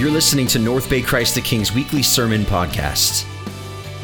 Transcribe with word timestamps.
You're 0.00 0.10
listening 0.10 0.46
to 0.46 0.58
North 0.58 0.88
Bay 0.88 1.02
Christ 1.02 1.34
the 1.34 1.42
King's 1.42 1.74
weekly 1.74 2.02
sermon 2.02 2.44
podcast. 2.44 3.26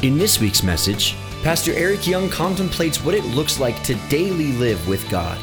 In 0.03 0.15
this 0.15 0.39
week's 0.39 0.61
message, 0.61 1.15
Pastor 1.41 1.73
Eric 1.73 2.05
Young 2.05 2.29
contemplates 2.29 3.03
what 3.03 3.15
it 3.15 3.25
looks 3.25 3.59
like 3.59 3.81
to 3.81 3.95
daily 4.07 4.51
live 4.51 4.87
with 4.87 5.09
God. 5.09 5.39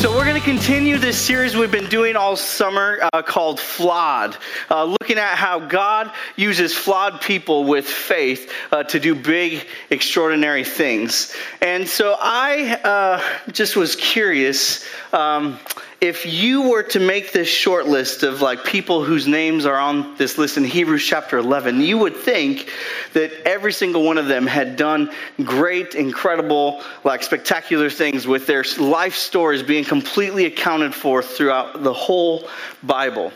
So, 0.00 0.16
we're 0.16 0.24
going 0.24 0.40
to 0.40 0.40
continue 0.40 0.96
this 0.96 1.20
series 1.20 1.54
we've 1.54 1.70
been 1.70 1.90
doing 1.90 2.16
all 2.16 2.34
summer 2.34 3.06
uh, 3.12 3.20
called 3.20 3.60
Flawed, 3.60 4.34
uh, 4.70 4.84
looking 4.84 5.18
at 5.18 5.36
how 5.36 5.58
God 5.58 6.10
uses 6.36 6.74
flawed 6.74 7.20
people 7.20 7.64
with 7.64 7.84
faith 7.86 8.50
uh, 8.72 8.82
to 8.84 8.98
do 8.98 9.14
big, 9.14 9.66
extraordinary 9.90 10.64
things. 10.64 11.36
And 11.60 11.86
so, 11.86 12.16
I 12.18 12.80
uh, 12.82 13.52
just 13.52 13.76
was 13.76 13.94
curious. 13.94 14.86
Um, 15.12 15.58
if 16.00 16.24
you 16.24 16.70
were 16.70 16.82
to 16.82 16.98
make 16.98 17.32
this 17.32 17.48
short 17.48 17.86
list 17.86 18.22
of 18.22 18.40
like 18.40 18.64
people 18.64 19.04
whose 19.04 19.26
names 19.26 19.66
are 19.66 19.76
on 19.76 20.16
this 20.16 20.38
list 20.38 20.56
in 20.56 20.64
Hebrews 20.64 21.04
chapter 21.04 21.36
11, 21.36 21.82
you 21.82 21.98
would 21.98 22.16
think 22.16 22.70
that 23.12 23.30
every 23.46 23.72
single 23.72 24.02
one 24.02 24.16
of 24.16 24.26
them 24.26 24.46
had 24.46 24.76
done 24.76 25.12
great, 25.44 25.94
incredible, 25.94 26.82
like 27.04 27.22
spectacular 27.22 27.90
things 27.90 28.26
with 28.26 28.46
their 28.46 28.64
life 28.78 29.14
stories 29.14 29.62
being 29.62 29.84
completely 29.84 30.46
accounted 30.46 30.94
for 30.94 31.22
throughout 31.22 31.82
the 31.82 31.92
whole 31.92 32.48
Bible. 32.82 33.30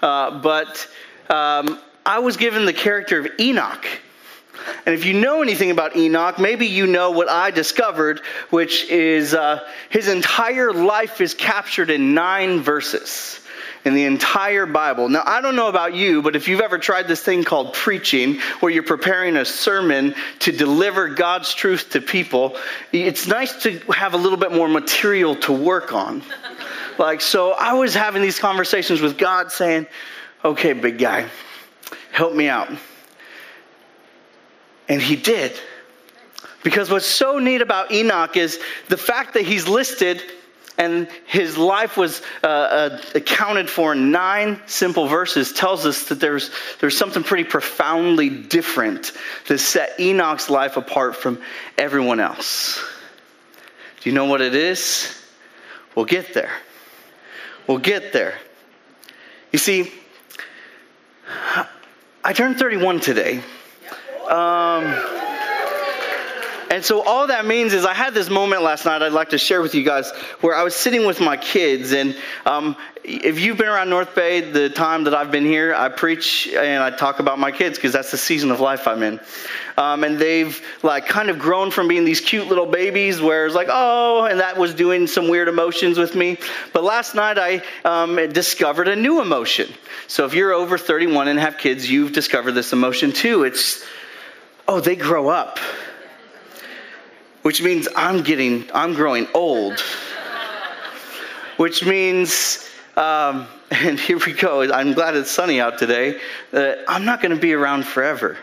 Uh, 0.00 0.40
but 0.40 0.88
um, 1.28 1.78
I 2.06 2.20
was 2.20 2.38
given 2.38 2.64
the 2.64 2.72
character 2.72 3.20
of 3.20 3.28
Enoch 3.38 3.86
and 4.84 4.94
if 4.94 5.04
you 5.04 5.14
know 5.14 5.42
anything 5.42 5.70
about 5.70 5.96
Enoch, 5.96 6.38
maybe 6.38 6.66
you 6.66 6.86
know 6.86 7.10
what 7.10 7.28
I 7.28 7.50
discovered, 7.50 8.20
which 8.50 8.88
is 8.90 9.34
uh, 9.34 9.66
his 9.90 10.08
entire 10.08 10.72
life 10.72 11.20
is 11.20 11.34
captured 11.34 11.90
in 11.90 12.14
nine 12.14 12.60
verses 12.60 13.40
in 13.86 13.94
the 13.94 14.04
entire 14.04 14.66
Bible. 14.66 15.08
Now, 15.08 15.22
I 15.24 15.40
don't 15.40 15.54
know 15.54 15.68
about 15.68 15.94
you, 15.94 16.20
but 16.20 16.34
if 16.34 16.48
you've 16.48 16.60
ever 16.60 16.76
tried 16.76 17.06
this 17.06 17.22
thing 17.22 17.44
called 17.44 17.72
preaching, 17.72 18.40
where 18.58 18.72
you're 18.72 18.82
preparing 18.82 19.36
a 19.36 19.44
sermon 19.44 20.16
to 20.40 20.50
deliver 20.50 21.08
God's 21.08 21.54
truth 21.54 21.90
to 21.90 22.00
people, 22.00 22.56
it's 22.90 23.28
nice 23.28 23.62
to 23.62 23.78
have 23.92 24.14
a 24.14 24.16
little 24.16 24.38
bit 24.38 24.50
more 24.50 24.66
material 24.66 25.36
to 25.36 25.52
work 25.52 25.92
on. 25.92 26.22
Like, 26.98 27.20
so 27.20 27.52
I 27.52 27.74
was 27.74 27.92
having 27.92 28.22
these 28.22 28.38
conversations 28.38 29.02
with 29.02 29.18
God 29.18 29.52
saying, 29.52 29.86
okay, 30.42 30.72
big 30.72 30.96
guy, 30.96 31.26
help 32.10 32.34
me 32.34 32.48
out. 32.48 32.70
And 34.88 35.00
he 35.00 35.16
did. 35.16 35.58
Because 36.62 36.90
what's 36.90 37.06
so 37.06 37.38
neat 37.38 37.60
about 37.60 37.92
Enoch 37.92 38.36
is 38.36 38.60
the 38.88 38.96
fact 38.96 39.34
that 39.34 39.44
he's 39.44 39.68
listed 39.68 40.22
and 40.78 41.08
his 41.26 41.56
life 41.56 41.96
was 41.96 42.20
uh, 42.42 42.46
uh, 42.46 43.02
accounted 43.14 43.70
for 43.70 43.92
in 43.92 44.10
nine 44.10 44.60
simple 44.66 45.06
verses 45.06 45.52
tells 45.52 45.86
us 45.86 46.04
that 46.08 46.20
there's, 46.20 46.50
there's 46.80 46.96
something 46.96 47.22
pretty 47.22 47.44
profoundly 47.44 48.28
different 48.28 49.12
that 49.48 49.58
set 49.58 49.98
Enoch's 49.98 50.50
life 50.50 50.76
apart 50.76 51.16
from 51.16 51.40
everyone 51.78 52.20
else. 52.20 52.84
Do 54.00 54.10
you 54.10 54.14
know 54.14 54.26
what 54.26 54.42
it 54.42 54.54
is? 54.54 55.16
We'll 55.94 56.04
get 56.04 56.34
there. 56.34 56.52
We'll 57.66 57.78
get 57.78 58.12
there. 58.12 58.34
You 59.52 59.58
see, 59.58 59.90
I 62.22 62.32
turned 62.34 62.58
31 62.58 63.00
today. 63.00 63.40
Um, 64.28 65.16
and 66.70 66.84
so 66.84 67.00
all 67.02 67.28
that 67.28 67.46
means 67.46 67.72
is 67.72 67.84
I 67.86 67.94
had 67.94 68.12
this 68.12 68.28
moment 68.28 68.62
last 68.62 68.84
night 68.84 69.00
I'd 69.00 69.12
like 69.12 69.30
to 69.30 69.38
share 69.38 69.62
with 69.62 69.74
you 69.74 69.84
guys 69.84 70.10
where 70.40 70.54
I 70.54 70.64
was 70.64 70.74
sitting 70.74 71.06
with 71.06 71.20
my 71.20 71.36
kids. 71.36 71.92
And 71.92 72.16
um, 72.44 72.76
if 73.04 73.38
you've 73.38 73.56
been 73.56 73.68
around 73.68 73.88
North 73.88 74.16
Bay 74.16 74.40
the 74.50 74.68
time 74.68 75.04
that 75.04 75.14
I've 75.14 75.30
been 75.30 75.44
here, 75.44 75.74
I 75.74 75.88
preach 75.88 76.48
and 76.48 76.82
I 76.82 76.90
talk 76.90 77.20
about 77.20 77.38
my 77.38 77.52
kids 77.52 77.78
because 77.78 77.92
that's 77.92 78.10
the 78.10 78.18
season 78.18 78.50
of 78.50 78.58
life 78.58 78.88
I'm 78.88 79.02
in. 79.04 79.20
Um, 79.78 80.02
and 80.02 80.18
they've 80.18 80.60
like 80.82 81.06
kind 81.06 81.30
of 81.30 81.38
grown 81.38 81.70
from 81.70 81.86
being 81.86 82.04
these 82.04 82.20
cute 82.20 82.48
little 82.48 82.66
babies 82.66 83.20
where 83.20 83.46
it's 83.46 83.54
like, 83.54 83.68
oh, 83.70 84.26
and 84.26 84.40
that 84.40 84.58
was 84.58 84.74
doing 84.74 85.06
some 85.06 85.28
weird 85.28 85.48
emotions 85.48 85.98
with 85.98 86.16
me. 86.16 86.36
But 86.72 86.82
last 86.82 87.14
night 87.14 87.38
I 87.38 87.62
um, 87.84 88.16
discovered 88.32 88.88
a 88.88 88.96
new 88.96 89.22
emotion. 89.22 89.72
So 90.08 90.24
if 90.26 90.34
you're 90.34 90.52
over 90.52 90.78
31 90.78 91.28
and 91.28 91.38
have 91.38 91.58
kids, 91.58 91.88
you've 91.88 92.12
discovered 92.12 92.52
this 92.52 92.72
emotion 92.72 93.12
too. 93.12 93.44
It's 93.44 93.84
oh, 94.68 94.80
they 94.80 94.96
grow 94.96 95.28
up. 95.28 95.58
Which 97.42 97.62
means 97.62 97.86
I'm 97.94 98.22
getting, 98.22 98.68
I'm 98.74 98.94
growing 98.94 99.28
old. 99.32 99.80
Which 101.56 101.84
means, 101.84 102.68
um, 102.96 103.46
and 103.70 103.98
here 103.98 104.18
we 104.18 104.32
go, 104.32 104.62
I'm 104.72 104.92
glad 104.92 105.14
it's 105.16 105.30
sunny 105.30 105.60
out 105.60 105.78
today, 105.78 106.20
that 106.50 106.84
I'm 106.88 107.04
not 107.04 107.22
going 107.22 107.34
to 107.34 107.40
be 107.40 107.52
around 107.52 107.86
forever. 107.86 108.36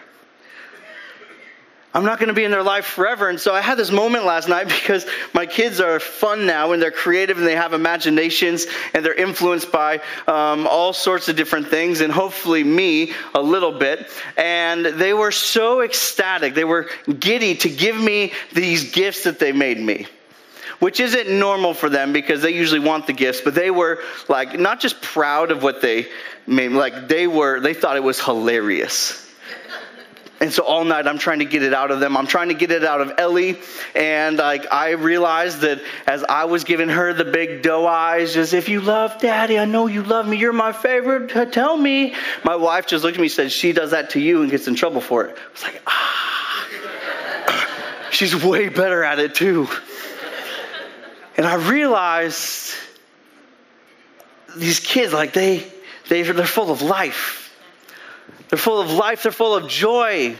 I'm 1.95 2.05
not 2.05 2.17
going 2.17 2.29
to 2.29 2.33
be 2.33 2.43
in 2.43 2.49
their 2.49 2.63
life 2.63 2.85
forever. 2.85 3.29
And 3.29 3.39
so 3.39 3.53
I 3.53 3.61
had 3.61 3.77
this 3.77 3.91
moment 3.91 4.25
last 4.25 4.49
night 4.49 4.67
because 4.67 5.05
my 5.33 5.45
kids 5.45 5.79
are 5.79 5.99
fun 5.99 6.45
now 6.45 6.71
and 6.71 6.81
they're 6.81 6.91
creative 6.91 7.37
and 7.37 7.45
they 7.45 7.55
have 7.55 7.73
imaginations 7.73 8.65
and 8.93 9.05
they're 9.05 9.13
influenced 9.13 9.71
by 9.71 10.01
um, 10.27 10.65
all 10.67 10.93
sorts 10.93 11.29
of 11.29 11.35
different 11.35 11.67
things 11.67 12.01
and 12.01 12.11
hopefully 12.11 12.63
me 12.63 13.13
a 13.35 13.41
little 13.41 13.77
bit. 13.77 14.09
And 14.37 14.85
they 14.85 15.13
were 15.13 15.31
so 15.31 15.81
ecstatic. 15.81 16.55
They 16.55 16.63
were 16.63 16.89
giddy 17.19 17.55
to 17.57 17.69
give 17.69 17.99
me 17.99 18.33
these 18.53 18.91
gifts 18.91 19.25
that 19.25 19.39
they 19.39 19.51
made 19.51 19.79
me 19.79 20.07
which 20.79 20.99
isn't 20.99 21.29
normal 21.29 21.73
for 21.73 21.87
them 21.87 22.11
because 22.11 22.41
they 22.41 22.51
usually 22.53 22.81
want 22.81 23.07
the 23.07 23.13
gifts, 23.13 23.39
but 23.39 23.55
they 23.55 23.71
were 23.71 24.01
like 24.27 24.59
not 24.59 24.81
just 24.81 25.01
proud 25.01 25.49
of 25.49 25.63
what 25.63 25.81
they 25.81 26.07
made, 26.45 26.73
like 26.73 27.07
they 27.07 27.25
were, 27.25 27.61
they 27.61 27.73
thought 27.73 27.95
it 27.95 28.03
was 28.03 28.19
hilarious. 28.19 29.32
And 30.43 30.51
so 30.51 30.61
all 30.63 30.83
night 30.83 31.07
I'm 31.07 31.19
trying 31.19 31.39
to 31.39 31.45
get 31.45 31.63
it 31.63 31.73
out 31.73 31.89
of 31.89 32.01
them. 32.01 32.17
I'm 32.17 32.27
trying 32.27 32.49
to 32.49 32.53
get 32.53 32.69
it 32.69 32.83
out 32.83 32.99
of 32.99 33.13
Ellie. 33.17 33.61
And 33.95 34.37
like 34.37 34.73
I 34.73 34.89
realized 34.89 35.61
that 35.61 35.81
as 36.05 36.21
I 36.25 36.43
was 36.43 36.65
giving 36.65 36.89
her 36.89 37.13
the 37.13 37.23
big 37.23 37.61
doe 37.61 37.87
eyes, 37.87 38.33
just 38.33 38.53
if 38.53 38.67
you 38.67 38.81
love 38.81 39.21
daddy, 39.21 39.57
I 39.57 39.63
know 39.63 39.87
you 39.87 40.03
love 40.03 40.27
me. 40.27 40.35
You're 40.35 40.51
my 40.51 40.73
favorite. 40.73 41.53
Tell 41.53 41.77
me. 41.77 42.13
My 42.43 42.57
wife 42.57 42.87
just 42.87 43.05
looked 43.05 43.15
at 43.15 43.21
me 43.21 43.27
and 43.27 43.31
said, 43.31 43.53
she 43.53 43.71
does 43.71 43.91
that 43.91 44.09
to 44.09 44.19
you 44.19 44.41
and 44.41 44.51
gets 44.51 44.67
in 44.67 44.75
trouble 44.75 44.99
for 44.99 45.23
it. 45.27 45.37
I 45.37 45.51
was 45.53 45.63
like, 45.63 45.81
ah. 45.87 46.67
She's 48.11 48.35
way 48.35 48.67
better 48.67 49.01
at 49.01 49.19
it 49.19 49.35
too. 49.35 49.69
And 51.37 51.45
I 51.45 51.55
realized 51.55 52.73
these 54.57 54.81
kids, 54.81 55.13
like 55.13 55.31
they, 55.31 55.65
they 56.09 56.23
they're 56.23 56.45
full 56.45 56.69
of 56.69 56.81
life 56.81 57.42
they're 58.53 58.59
full 58.59 58.79
of 58.79 58.91
life, 58.91 59.23
they're 59.23 59.31
full 59.31 59.55
of 59.55 59.67
joy. 59.67 60.35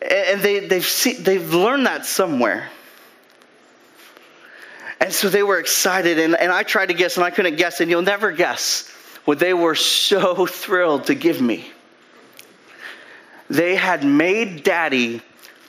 And 0.00 0.40
they, 0.40 0.60
they've, 0.60 1.18
they've 1.18 1.52
learned 1.52 1.86
that 1.86 2.06
somewhere. 2.06 2.70
And 5.00 5.12
so 5.12 5.28
they 5.28 5.42
were 5.42 5.58
excited, 5.58 6.20
and, 6.20 6.36
and 6.36 6.52
I 6.52 6.62
tried 6.62 6.90
to 6.90 6.94
guess, 6.94 7.16
and 7.16 7.24
I 7.24 7.30
couldn't 7.30 7.56
guess, 7.56 7.80
and 7.80 7.90
you'll 7.90 8.02
never 8.02 8.30
guess 8.30 8.88
what 9.24 9.40
they 9.40 9.52
were 9.52 9.74
so 9.74 10.46
thrilled 10.46 11.06
to 11.06 11.16
give 11.16 11.40
me. 11.40 11.68
They 13.50 13.74
had 13.74 14.04
made 14.04 14.62
daddy 14.62 15.20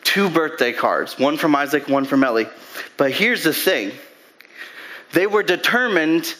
two 0.04 0.30
birthday 0.30 0.72
cards, 0.72 1.18
one 1.18 1.36
from 1.36 1.56
Isaac, 1.56 1.90
one 1.90 2.06
from 2.06 2.24
Ellie. 2.24 2.48
But 2.96 3.10
here's 3.10 3.44
the 3.44 3.54
thing 3.54 3.92
they 5.14 5.26
were 5.26 5.42
determined 5.42 6.32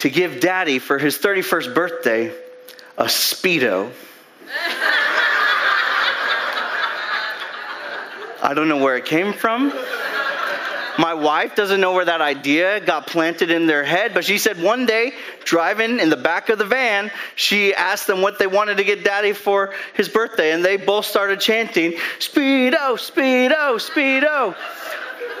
to 0.00 0.10
give 0.10 0.40
daddy 0.40 0.80
for 0.80 0.98
his 0.98 1.18
31st 1.18 1.72
birthday 1.72 2.34
a 2.98 3.04
Speedo. 3.04 3.92
I 8.42 8.52
don't 8.54 8.68
know 8.68 8.78
where 8.78 8.96
it 8.96 9.04
came 9.04 9.32
from. 9.32 9.72
My 10.98 11.12
wife 11.12 11.54
doesn't 11.54 11.80
know 11.80 11.92
where 11.92 12.06
that 12.06 12.22
idea 12.22 12.80
got 12.80 13.06
planted 13.06 13.50
in 13.50 13.66
their 13.66 13.84
head, 13.84 14.14
but 14.14 14.24
she 14.24 14.38
said 14.38 14.62
one 14.62 14.86
day, 14.86 15.12
driving 15.44 16.00
in 16.00 16.08
the 16.08 16.16
back 16.16 16.48
of 16.48 16.58
the 16.58 16.64
van, 16.64 17.10
she 17.34 17.74
asked 17.74 18.06
them 18.06 18.22
what 18.22 18.38
they 18.38 18.46
wanted 18.46 18.78
to 18.78 18.84
get 18.84 19.04
daddy 19.04 19.32
for 19.32 19.74
his 19.94 20.08
birthday, 20.08 20.52
and 20.52 20.64
they 20.64 20.76
both 20.76 21.04
started 21.04 21.38
chanting, 21.40 21.92
Speedo, 22.18 22.96
Speedo, 22.96 23.76
Speedo. 23.76 24.56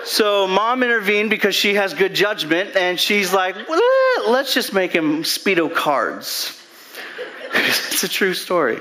So 0.04 0.46
mom 0.46 0.82
intervened 0.82 1.30
because 1.30 1.54
she 1.54 1.74
has 1.74 1.94
good 1.94 2.14
judgment, 2.14 2.76
and 2.76 3.00
she's 3.00 3.32
like, 3.32 3.56
well, 3.68 4.30
let's 4.30 4.52
just 4.52 4.72
make 4.74 4.92
him 4.92 5.22
Speedo 5.22 5.74
cards. 5.74 6.55
it's 7.54 8.04
a 8.04 8.08
true 8.08 8.34
story. 8.34 8.80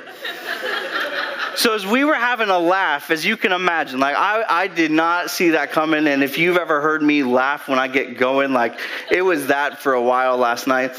So 1.55 1.73
as 1.73 1.85
we 1.85 2.03
were 2.03 2.15
having 2.15 2.49
a 2.49 2.59
laugh, 2.59 3.09
as 3.11 3.25
you 3.25 3.37
can 3.37 3.53
imagine, 3.53 3.99
like 3.99 4.15
I, 4.17 4.43
I 4.47 4.67
did 4.67 4.91
not 4.91 5.29
see 5.29 5.51
that 5.51 5.71
coming. 5.71 6.05
And 6.05 6.21
if 6.21 6.37
you've 6.37 6.57
ever 6.57 6.81
heard 6.81 7.01
me 7.01 7.23
laugh 7.23 7.69
when 7.69 7.79
I 7.79 7.87
get 7.87 8.17
going, 8.17 8.51
like 8.51 8.77
it 9.09 9.21
was 9.21 9.47
that 9.47 9.79
for 9.79 9.93
a 9.93 10.01
while 10.01 10.37
last 10.37 10.67
night. 10.67 10.95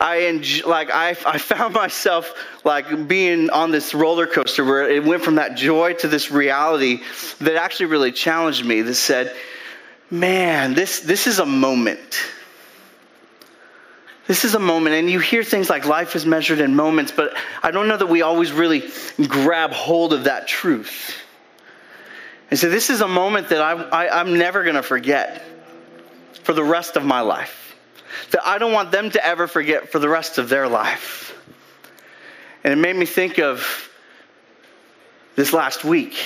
I 0.00 0.28
enjoy, 0.28 0.68
like 0.68 0.90
I, 0.90 1.10
I 1.10 1.38
found 1.38 1.74
myself 1.74 2.32
like 2.64 3.06
being 3.06 3.50
on 3.50 3.70
this 3.70 3.94
roller 3.94 4.26
coaster 4.26 4.64
where 4.64 4.88
it 4.88 5.04
went 5.04 5.22
from 5.22 5.34
that 5.34 5.56
joy 5.56 5.94
to 5.94 6.08
this 6.08 6.30
reality 6.30 7.00
that 7.40 7.56
actually 7.56 7.86
really 7.86 8.12
challenged 8.12 8.64
me. 8.64 8.82
That 8.82 8.94
said, 8.94 9.36
man, 10.10 10.74
this, 10.74 11.00
this 11.00 11.26
is 11.26 11.38
a 11.38 11.46
moment. 11.46 12.18
This 14.28 14.44
is 14.44 14.54
a 14.54 14.58
moment, 14.58 14.94
and 14.94 15.10
you 15.10 15.20
hear 15.20 15.42
things 15.42 15.70
like 15.70 15.86
life 15.86 16.14
is 16.14 16.26
measured 16.26 16.60
in 16.60 16.76
moments, 16.76 17.12
but 17.12 17.34
I 17.62 17.70
don't 17.70 17.88
know 17.88 17.96
that 17.96 18.10
we 18.10 18.20
always 18.20 18.52
really 18.52 18.84
grab 19.26 19.72
hold 19.72 20.12
of 20.12 20.24
that 20.24 20.46
truth. 20.46 21.16
And 22.50 22.58
so, 22.58 22.68
this 22.68 22.90
is 22.90 23.00
a 23.00 23.08
moment 23.08 23.48
that 23.48 23.62
I, 23.62 23.72
I, 23.72 24.20
I'm 24.20 24.36
never 24.36 24.64
going 24.64 24.76
to 24.76 24.82
forget 24.82 25.42
for 26.42 26.52
the 26.52 26.62
rest 26.62 26.96
of 26.96 27.06
my 27.06 27.22
life. 27.22 27.74
That 28.32 28.46
I 28.46 28.58
don't 28.58 28.72
want 28.72 28.92
them 28.92 29.10
to 29.10 29.24
ever 29.24 29.46
forget 29.46 29.90
for 29.92 29.98
the 29.98 30.10
rest 30.10 30.36
of 30.36 30.50
their 30.50 30.68
life. 30.68 31.34
And 32.62 32.70
it 32.70 32.76
made 32.76 32.96
me 32.96 33.06
think 33.06 33.38
of 33.38 33.90
this 35.36 35.54
last 35.54 35.84
week 35.84 36.18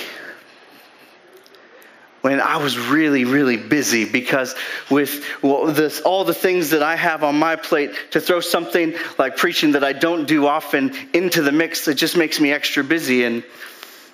when 2.23 2.39
I 2.39 2.55
was 2.55 2.79
really, 2.79 3.25
really 3.25 3.57
busy 3.57 4.05
because 4.05 4.55
with 4.89 5.25
well, 5.43 5.65
this, 5.65 5.99
all 5.99 6.23
the 6.23 6.33
things 6.33 6.69
that 6.69 6.81
I 6.81 6.95
have 6.95 7.21
on 7.21 7.37
my 7.37 7.57
plate, 7.57 7.91
to 8.11 8.21
throw 8.21 8.39
something 8.39 8.93
like 9.19 9.35
preaching 9.35 9.73
that 9.73 9.83
I 9.83 9.91
don't 9.91 10.25
do 10.25 10.47
often 10.47 10.95
into 11.11 11.41
the 11.41 11.51
mix, 11.51 11.85
it 11.89 11.95
just 11.95 12.15
makes 12.15 12.39
me 12.39 12.53
extra 12.53 12.81
busy. 12.81 13.25
And 13.25 13.43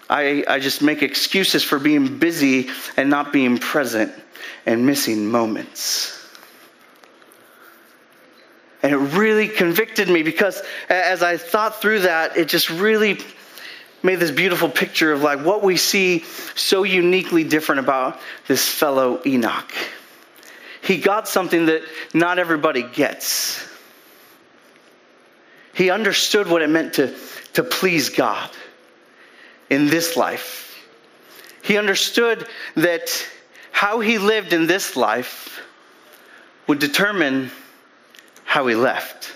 I, 0.10 0.44
I 0.48 0.58
just 0.58 0.82
make 0.82 1.04
excuses 1.04 1.64
for 1.64 1.78
being 1.78 2.18
busy 2.18 2.70
and 2.98 3.12
not 3.12 3.32
being 3.32 3.60
present 3.60 4.12
and 4.66 4.88
missing 4.88 5.28
moments. 5.28 6.16
And 8.82 8.92
it 8.92 8.98
really 8.98 9.50
convicted 9.50 10.10
me 10.10 10.24
because 10.24 10.64
as 10.90 11.22
I 11.22 11.38
thought 11.38 11.80
through 11.80 12.00
that, 12.00 12.38
it 12.38 12.48
just 12.48 12.72
really 12.72 13.20
made 14.04 14.20
this 14.20 14.32
beautiful 14.32 14.70
picture 14.70 15.12
of 15.12 15.22
like 15.22 15.44
what 15.44 15.64
we 15.64 15.78
see 15.78 16.24
so 16.56 16.84
uniquely 16.84 17.44
different 17.44 17.80
about 17.80 18.20
this 18.48 18.68
fellow 18.68 19.22
Enoch. 19.26 19.72
He 20.82 20.98
got 20.98 21.28
something 21.28 21.68
that 21.68 21.84
not 22.14 22.40
everybody 22.40 22.84
gets. 22.84 23.68
He 25.74 25.90
understood 25.90 26.48
what 26.48 26.62
it 26.62 26.70
meant 26.70 26.96
to, 26.96 27.16
to 27.54 27.64
please 27.64 28.10
God 28.10 28.50
in 29.70 29.88
this 29.88 30.18
life. 30.18 30.78
He 31.62 31.78
understood 31.78 32.48
that 32.76 33.10
how 33.72 34.00
he 34.00 34.18
lived 34.18 34.54
in 34.54 34.68
this 34.68 34.96
life 34.96 35.62
would 36.68 36.80
determine 36.80 37.52
how 38.44 38.68
he 38.68 38.76
left. 38.76 39.34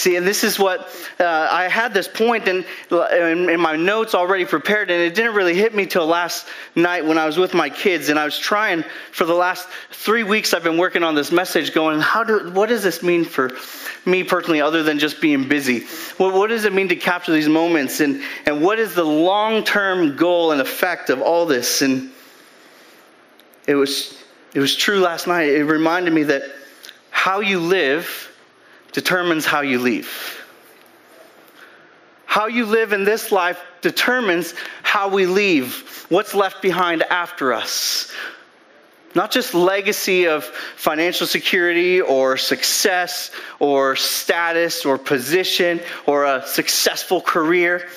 See, 0.00 0.16
and 0.16 0.26
this 0.26 0.44
is 0.44 0.58
what 0.58 0.88
uh, 1.20 1.48
I 1.50 1.68
had 1.68 1.92
this 1.92 2.08
point 2.08 2.48
in, 2.48 2.64
in, 2.90 3.50
in, 3.50 3.60
my 3.60 3.76
notes 3.76 4.14
already 4.14 4.46
prepared, 4.46 4.90
and 4.90 5.02
it 5.02 5.14
didn't 5.14 5.34
really 5.34 5.54
hit 5.54 5.74
me 5.74 5.84
till 5.84 6.06
last 6.06 6.46
night 6.74 7.04
when 7.04 7.18
I 7.18 7.26
was 7.26 7.36
with 7.36 7.52
my 7.52 7.68
kids, 7.68 8.08
and 8.08 8.18
I 8.18 8.24
was 8.24 8.38
trying 8.38 8.82
for 9.12 9.26
the 9.26 9.34
last 9.34 9.68
three 9.90 10.22
weeks. 10.22 10.54
I've 10.54 10.64
been 10.64 10.78
working 10.78 11.02
on 11.02 11.16
this 11.16 11.30
message, 11.30 11.74
going, 11.74 12.00
how 12.00 12.24
do 12.24 12.50
what 12.50 12.70
does 12.70 12.82
this 12.82 13.02
mean 13.02 13.26
for 13.26 13.50
me 14.06 14.24
personally, 14.24 14.62
other 14.62 14.82
than 14.82 14.98
just 14.98 15.20
being 15.20 15.48
busy? 15.48 15.80
What, 16.16 16.32
what 16.32 16.46
does 16.46 16.64
it 16.64 16.72
mean 16.72 16.88
to 16.88 16.96
capture 16.96 17.32
these 17.32 17.50
moments, 17.50 18.00
and 18.00 18.22
and 18.46 18.62
what 18.62 18.78
is 18.78 18.94
the 18.94 19.04
long 19.04 19.64
term 19.64 20.16
goal 20.16 20.52
and 20.52 20.62
effect 20.62 21.10
of 21.10 21.20
all 21.20 21.44
this? 21.44 21.82
And 21.82 22.10
it 23.66 23.74
was 23.74 24.18
it 24.54 24.60
was 24.60 24.74
true 24.74 25.00
last 25.00 25.26
night. 25.26 25.50
It 25.50 25.64
reminded 25.64 26.14
me 26.14 26.22
that 26.22 26.44
how 27.10 27.40
you 27.40 27.60
live 27.60 28.28
determines 28.92 29.46
how 29.46 29.60
you 29.60 29.78
leave. 29.78 30.38
How 32.26 32.46
you 32.46 32.64
live 32.64 32.92
in 32.92 33.04
this 33.04 33.32
life 33.32 33.60
determines 33.80 34.54
how 34.82 35.08
we 35.08 35.26
leave, 35.26 36.06
what's 36.08 36.34
left 36.34 36.62
behind 36.62 37.02
after 37.02 37.52
us. 37.52 38.12
Not 39.14 39.32
just 39.32 39.54
legacy 39.54 40.28
of 40.28 40.44
financial 40.44 41.26
security 41.26 42.00
or 42.00 42.36
success 42.36 43.32
or 43.58 43.96
status 43.96 44.84
or 44.84 44.98
position 44.98 45.80
or 46.06 46.24
a 46.24 46.46
successful 46.46 47.20
career. 47.20 47.88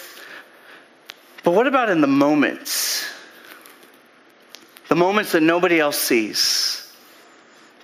But 1.44 1.52
what 1.52 1.68
about 1.68 1.90
in 1.90 2.02
the 2.02 2.08
moments? 2.08 3.06
The 4.90 4.96
moments 4.96 5.34
that 5.34 5.44
nobody 5.44 5.80
else 5.80 6.00
sees. 6.00 6.92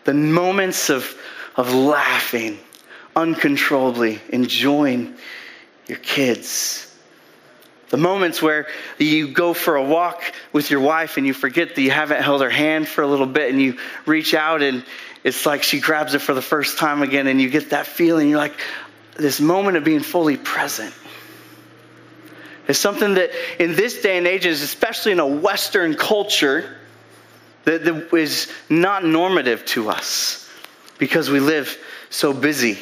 The 0.06 0.16
moments 0.16 0.90
of, 0.90 1.16
of 1.56 1.72
laughing 1.76 2.58
uncontrollably, 3.20 4.22
enjoying 4.30 5.14
your 5.88 5.98
kids. 5.98 6.86
The 7.90 7.98
moments 7.98 8.42
where 8.42 8.68
you 8.98 9.34
go 9.34 9.54
for 9.54 9.76
a 9.76 9.84
walk 9.84 10.22
with 10.54 10.72
your 10.72 10.80
wife 10.80 11.18
and 11.18 11.28
you 11.28 11.34
forget 11.34 11.76
that 11.76 11.82
you 11.82 11.92
haven't 11.92 12.22
held 12.22 12.42
her 12.42 12.50
hand 12.50 12.88
for 12.88 13.02
a 13.02 13.08
little 13.08 13.26
bit 13.26 13.50
and 13.50 13.62
you 13.62 13.78
reach 14.06 14.34
out 14.34 14.62
and 14.62 14.86
it's 15.24 15.46
like 15.46 15.64
she 15.64 15.80
grabs 15.82 16.14
it 16.14 16.20
for 16.20 16.34
the 16.34 16.42
first 16.42 16.78
time 16.78 17.02
again 17.02 17.28
and 17.28 17.42
you 17.42 17.50
get 17.50 17.72
that 17.72 17.88
feeling. 17.88 18.30
You're 18.30 18.38
like, 18.38 18.58
this 19.18 19.42
moment 19.42 19.76
of 19.76 19.84
being 19.84 20.00
fully 20.00 20.38
present 20.38 20.94
is 22.70 22.78
something 22.78 23.16
that 23.16 23.32
in 23.62 23.76
this 23.76 24.02
day 24.02 24.18
and 24.18 24.28
age, 24.28 24.46
especially 24.46 25.12
in 25.12 25.20
a 25.20 25.28
Western 25.28 25.96
culture, 25.96 26.78
that 27.66 28.14
is 28.14 28.50
not 28.70 29.04
normative 29.04 29.66
to 29.66 29.90
us 29.90 30.50
because 30.98 31.30
we 31.30 31.40
live 31.40 31.78
so 32.10 32.34
busy. 32.34 32.78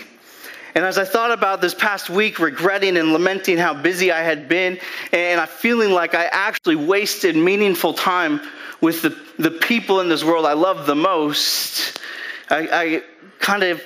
And 0.77 0.85
as 0.85 0.99
I 0.99 1.05
thought 1.05 1.31
about 1.31 1.59
this 1.59 1.73
past 1.73 2.07
week, 2.07 2.37
regretting 2.37 2.97
and 2.97 3.11
lamenting 3.11 3.57
how 3.57 3.73
busy 3.73 4.11
I 4.11 4.21
had 4.21 4.47
been, 4.47 4.77
and 5.11 5.41
I 5.41 5.47
feeling 5.47 5.89
like 5.89 6.13
I 6.13 6.25
actually 6.25 6.75
wasted 6.75 7.35
meaningful 7.35 7.95
time 7.95 8.41
with 8.79 9.01
the, 9.01 9.17
the 9.39 9.49
people 9.49 10.01
in 10.01 10.07
this 10.07 10.23
world 10.23 10.45
I 10.45 10.53
love 10.53 10.85
the 10.85 10.93
most, 10.93 11.99
I, 12.51 12.67
I 12.71 13.03
kind 13.39 13.63
of 13.63 13.81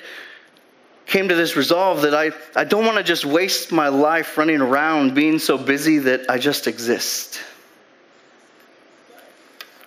came 1.06 1.30
to 1.30 1.36
this 1.36 1.56
resolve 1.56 2.02
that 2.02 2.14
I, 2.14 2.32
I 2.60 2.66
don't 2.66 2.86
want 2.86 2.98
to 2.98 3.04
just 3.04 3.24
waste 3.24 3.72
my 3.72 3.88
life 3.88 4.38
running 4.38 4.60
around 4.60 5.16
being 5.16 5.40
so 5.40 5.58
busy 5.58 6.00
that 6.00 6.30
I 6.30 6.40
just 6.40 6.68
exist. 6.68 7.40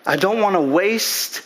I 0.07 0.17
don't 0.17 0.41
want 0.41 0.55
to 0.55 0.63
waste 0.63 1.43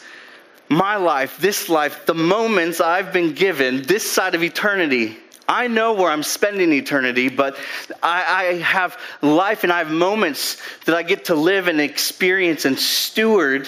my 0.68 0.98
life, 0.98 1.38
this 1.38 1.68
life, 1.68 2.06
the 2.06 2.14
moments 2.14 2.80
I've 2.80 3.12
been 3.12 3.32
given, 3.32 3.82
this 3.82 4.08
side 4.08 4.36
of 4.36 4.44
eternity 4.44 5.18
I 5.48 5.66
know 5.66 5.94
where 5.94 6.10
I'm 6.10 6.22
spending 6.22 6.72
eternity, 6.72 7.30
but 7.30 7.56
I, 8.02 8.24
I, 8.48 8.54
have 8.56 8.98
life 9.22 9.64
and 9.64 9.72
I 9.72 9.78
have 9.78 9.90
moments 9.90 10.58
that 10.84 10.94
I 10.94 11.02
get 11.02 11.26
to 11.26 11.34
live 11.34 11.68
and 11.68 11.80
experience 11.80 12.66
and 12.66 12.78
steward 12.78 13.66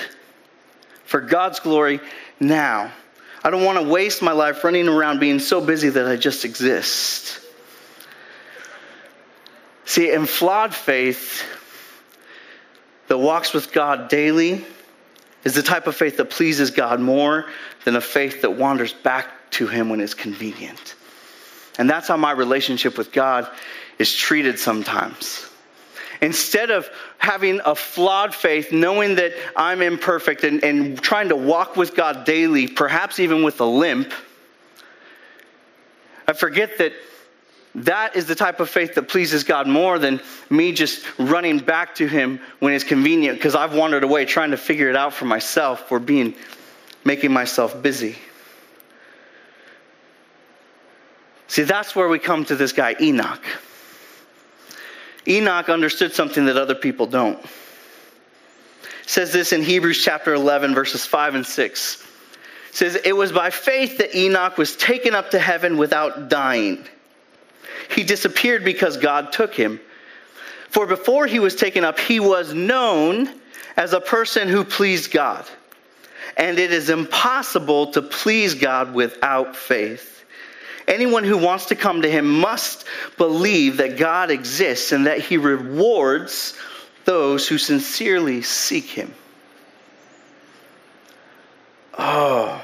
for 1.05 1.23
God's 1.23 1.61
glory 1.61 2.01
now. 2.39 2.93
I 3.43 3.49
don't 3.49 3.65
want 3.65 3.79
to 3.79 3.89
waste 3.89 4.21
my 4.21 4.33
life 4.33 4.63
running 4.63 4.89
around 4.89 5.21
being 5.21 5.39
so 5.39 5.65
busy 5.65 5.89
that 5.89 6.07
I 6.07 6.17
just 6.17 6.45
exist. 6.45 7.41
See, 9.87 10.13
in 10.13 10.27
flawed 10.27 10.75
faith 10.75 11.43
that 13.09 13.17
walks 13.17 13.55
with 13.55 13.73
God 13.73 14.11
daily 14.11 14.65
is 15.45 15.55
the 15.55 15.63
type 15.63 15.87
of 15.87 15.97
faith 15.97 16.19
that 16.19 16.27
pleases 16.27 16.71
God 16.71 17.01
more 17.01 17.47
than 17.87 17.97
a 17.97 18.03
faith 18.03 18.43
that 18.43 18.53
wanders 18.53 18.93
back 18.93 19.51
to 19.53 19.67
Him 19.67 19.89
when 19.89 20.01
it's 20.01 20.15
convenient. 20.15 20.95
And 21.81 21.89
that's 21.89 22.09
how 22.09 22.19
my 22.19 22.33
relationship 22.33 22.99
with 22.99 23.11
God 23.11 23.49
is 23.99 24.15
treated 24.15 24.59
sometimes. 24.59 25.49
Instead 26.21 26.71
of 26.71 26.87
having 27.17 27.63
a 27.65 27.75
flawed 27.75 28.35
faith, 28.35 28.71
knowing 28.71 29.15
that 29.15 29.33
I'm 29.57 29.81
imperfect 29.81 30.45
and, 30.45 30.63
and 30.63 31.01
trying 31.01 31.31
to 31.31 31.37
walk 31.37 31.79
with 31.79 31.97
God 31.97 32.27
daily, 32.27 32.69
perhaps 32.69 33.19
even 33.19 33.43
with 33.43 33.63
a 33.63 33.65
limp, 33.65 34.13
I 36.29 36.35
forget 36.35 36.77
that 36.77 36.93
that 37.77 38.15
is 38.15 38.27
the 38.27 38.35
type 38.35 38.61
of 38.61 38.69
faith 38.69 38.97
that 38.97 39.09
pleases 39.09 39.45
God 39.45 39.67
more 39.67 39.99
than 39.99 40.21
me 40.51 40.73
just 40.73 41.03
running 41.19 41.61
back 41.61 41.95
to 41.95 42.07
Him 42.07 42.41
when 42.59 42.75
it's 42.75 42.85
convenient 42.85 43.39
because 43.39 43.55
I've 43.55 43.75
wandered 43.75 44.05
away 44.05 44.27
trying 44.27 44.51
to 44.51 44.59
figure 44.59 44.91
it 44.91 44.97
out 44.97 45.15
for 45.15 45.25
myself 45.25 45.91
or 45.91 45.99
being 45.99 46.35
making 47.07 47.33
myself 47.33 47.81
busy. 47.81 48.17
See, 51.51 51.65
that's 51.65 51.97
where 51.97 52.09
we 52.09 52.21
come 52.21 52.45
to 52.45 52.55
this 52.55 52.71
guy, 52.71 52.95
Enoch. 53.01 53.43
Enoch 55.27 55.69
understood 55.69 56.13
something 56.13 56.45
that 56.45 56.57
other 56.57 56.77
people 56.77 57.07
don't. 57.07 57.41
It 57.43 57.51
says 59.07 59.33
this 59.33 59.53
in 59.53 59.65
Hebrews 59.65 60.01
chapter 60.01 60.33
11, 60.33 60.77
verses 60.77 61.05
5 61.05 61.35
and 61.35 61.45
6. 61.45 62.07
It 62.69 62.77
says, 62.77 62.99
It 63.05 63.17
was 63.17 63.33
by 63.33 63.51
faith 63.51 63.99
that 63.99 64.15
Enoch 64.15 64.59
was 64.59 64.77
taken 64.77 65.17
up 65.17 65.33
to 65.33 65.41
heaven 65.41 65.77
without 65.77 66.29
dying. 66.29 66.87
He 67.97 68.05
disappeared 68.05 68.65
because 68.65 68.99
God 68.99 69.33
took 69.33 69.53
him. 69.53 69.81
For 70.69 70.87
before 70.87 71.27
he 71.27 71.41
was 71.41 71.57
taken 71.57 71.83
up, 71.83 71.99
he 71.99 72.21
was 72.21 72.55
known 72.55 73.29
as 73.77 73.93
a 73.93 74.01
person 74.01 74.47
who 74.47 74.63
pleased 74.63 75.11
God. 75.11 75.45
And 76.37 76.61
it 76.61 76.73
is 76.73 76.91
impossible 76.91 77.91
to 77.95 78.03
please 78.03 78.55
God 78.55 78.95
without 78.95 79.57
faith. 79.57 80.20
Anyone 80.91 81.23
who 81.23 81.39
wants 81.39 81.67
to 81.67 81.77
come 81.77 82.03
to 82.03 82.11
him 82.11 82.41
must 82.41 82.85
believe 83.17 83.77
that 83.77 83.97
God 83.97 84.33
exists 84.33 84.91
and 84.91 85.07
that 85.07 85.21
he 85.21 85.37
rewards 85.37 86.55
those 87.05 87.47
who 87.47 87.59
sincerely 87.59 88.43
seek 88.43 88.87
him. 88.87 89.15
Oh. 91.97 92.61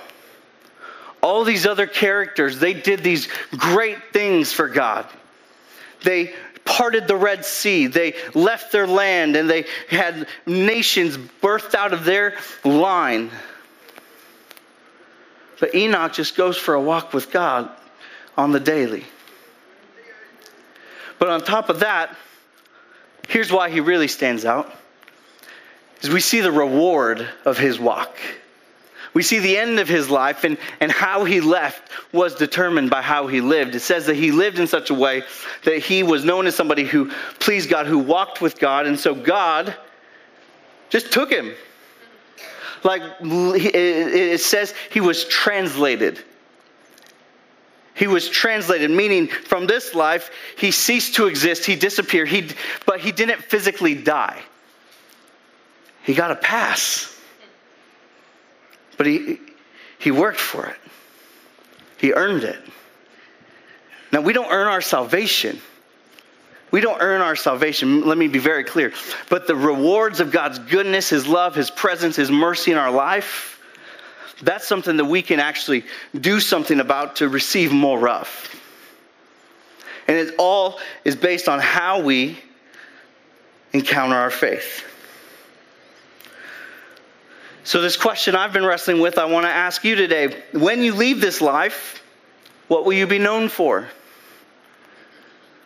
All 1.22 1.44
these 1.44 1.66
other 1.66 1.86
characters, 1.86 2.58
they 2.58 2.74
did 2.74 3.04
these 3.04 3.28
great 3.56 4.12
things 4.12 4.52
for 4.52 4.68
God. 4.68 5.06
They 6.02 6.34
parted 6.64 7.06
the 7.06 7.16
Red 7.16 7.44
Sea. 7.44 7.86
They 7.86 8.14
left 8.34 8.72
their 8.72 8.88
land 8.88 9.36
and 9.36 9.48
they 9.48 9.66
had 9.88 10.26
nations 10.46 11.16
birthed 11.16 11.76
out 11.76 11.92
of 11.92 12.04
their 12.04 12.36
line. 12.64 13.30
But 15.60 15.76
Enoch 15.76 16.12
just 16.12 16.36
goes 16.36 16.56
for 16.56 16.74
a 16.74 16.80
walk 16.80 17.14
with 17.14 17.30
God 17.30 17.70
on 18.36 18.52
the 18.52 18.60
daily. 18.60 19.04
But 21.18 21.28
on 21.28 21.40
top 21.40 21.68
of 21.68 21.80
that, 21.80 22.16
here's 23.28 23.50
why 23.50 23.70
he 23.70 23.80
really 23.80 24.08
stands 24.08 24.44
out. 24.44 24.72
Is 26.02 26.10
we 26.10 26.20
see 26.20 26.40
the 26.40 26.52
reward 26.52 27.26
of 27.44 27.56
his 27.56 27.78
walk. 27.78 28.16
We 29.14 29.22
see 29.22 29.38
the 29.38 29.56
end 29.56 29.80
of 29.80 29.88
his 29.88 30.10
life 30.10 30.44
and, 30.44 30.58
and 30.78 30.92
how 30.92 31.24
he 31.24 31.40
left 31.40 31.90
was 32.12 32.34
determined 32.34 32.90
by 32.90 33.00
how 33.00 33.28
he 33.28 33.40
lived. 33.40 33.74
It 33.74 33.80
says 33.80 34.06
that 34.06 34.14
he 34.16 34.30
lived 34.30 34.58
in 34.58 34.66
such 34.66 34.90
a 34.90 34.94
way 34.94 35.22
that 35.64 35.78
he 35.78 36.02
was 36.02 36.22
known 36.22 36.46
as 36.46 36.54
somebody 36.54 36.84
who 36.84 37.10
pleased 37.40 37.70
God, 37.70 37.86
who 37.86 37.98
walked 37.98 38.42
with 38.42 38.58
God, 38.58 38.86
and 38.86 39.00
so 39.00 39.14
God 39.14 39.74
just 40.90 41.12
took 41.12 41.30
him. 41.30 41.54
Like 42.84 43.02
it 43.22 44.40
says, 44.40 44.74
he 44.90 45.00
was 45.00 45.24
translated. 45.24 46.22
He 47.96 48.06
was 48.06 48.28
translated, 48.28 48.90
meaning 48.90 49.26
from 49.28 49.66
this 49.66 49.94
life, 49.94 50.30
he 50.58 50.70
ceased 50.70 51.14
to 51.14 51.26
exist, 51.28 51.64
he 51.64 51.76
disappeared, 51.76 52.28
he, 52.28 52.50
but 52.84 53.00
he 53.00 53.10
didn't 53.10 53.42
physically 53.42 53.94
die. 53.94 54.42
He 56.02 56.12
got 56.12 56.30
a 56.30 56.36
pass. 56.36 57.12
But 58.98 59.06
he, 59.06 59.40
he 59.98 60.10
worked 60.10 60.38
for 60.38 60.66
it, 60.66 60.76
he 61.96 62.12
earned 62.12 62.44
it. 62.44 62.58
Now, 64.12 64.20
we 64.20 64.34
don't 64.34 64.50
earn 64.50 64.68
our 64.68 64.82
salvation. 64.82 65.58
We 66.70 66.80
don't 66.80 67.00
earn 67.00 67.22
our 67.22 67.36
salvation. 67.36 68.04
Let 68.06 68.18
me 68.18 68.28
be 68.28 68.38
very 68.38 68.64
clear. 68.64 68.92
But 69.30 69.46
the 69.46 69.56
rewards 69.56 70.20
of 70.20 70.30
God's 70.30 70.58
goodness, 70.58 71.08
His 71.08 71.26
love, 71.26 71.54
His 71.54 71.70
presence, 71.70 72.16
His 72.16 72.30
mercy 72.30 72.72
in 72.72 72.78
our 72.78 72.90
life, 72.90 73.55
that's 74.42 74.66
something 74.66 74.98
that 74.98 75.04
we 75.06 75.22
can 75.22 75.40
actually 75.40 75.84
do 76.18 76.40
something 76.40 76.80
about 76.80 77.16
to 77.16 77.28
receive 77.28 77.72
more 77.72 78.08
of. 78.08 78.54
And 80.08 80.16
it 80.16 80.34
all 80.38 80.78
is 81.04 81.16
based 81.16 81.48
on 81.48 81.58
how 81.58 82.00
we 82.00 82.38
encounter 83.72 84.14
our 84.14 84.30
faith. 84.30 84.84
So, 87.64 87.80
this 87.80 87.96
question 87.96 88.36
I've 88.36 88.52
been 88.52 88.64
wrestling 88.64 89.00
with, 89.00 89.18
I 89.18 89.24
want 89.24 89.44
to 89.44 89.50
ask 89.50 89.82
you 89.82 89.96
today. 89.96 90.40
When 90.52 90.82
you 90.82 90.94
leave 90.94 91.20
this 91.20 91.40
life, 91.40 92.00
what 92.68 92.84
will 92.84 92.92
you 92.92 93.08
be 93.08 93.18
known 93.18 93.48
for? 93.48 93.88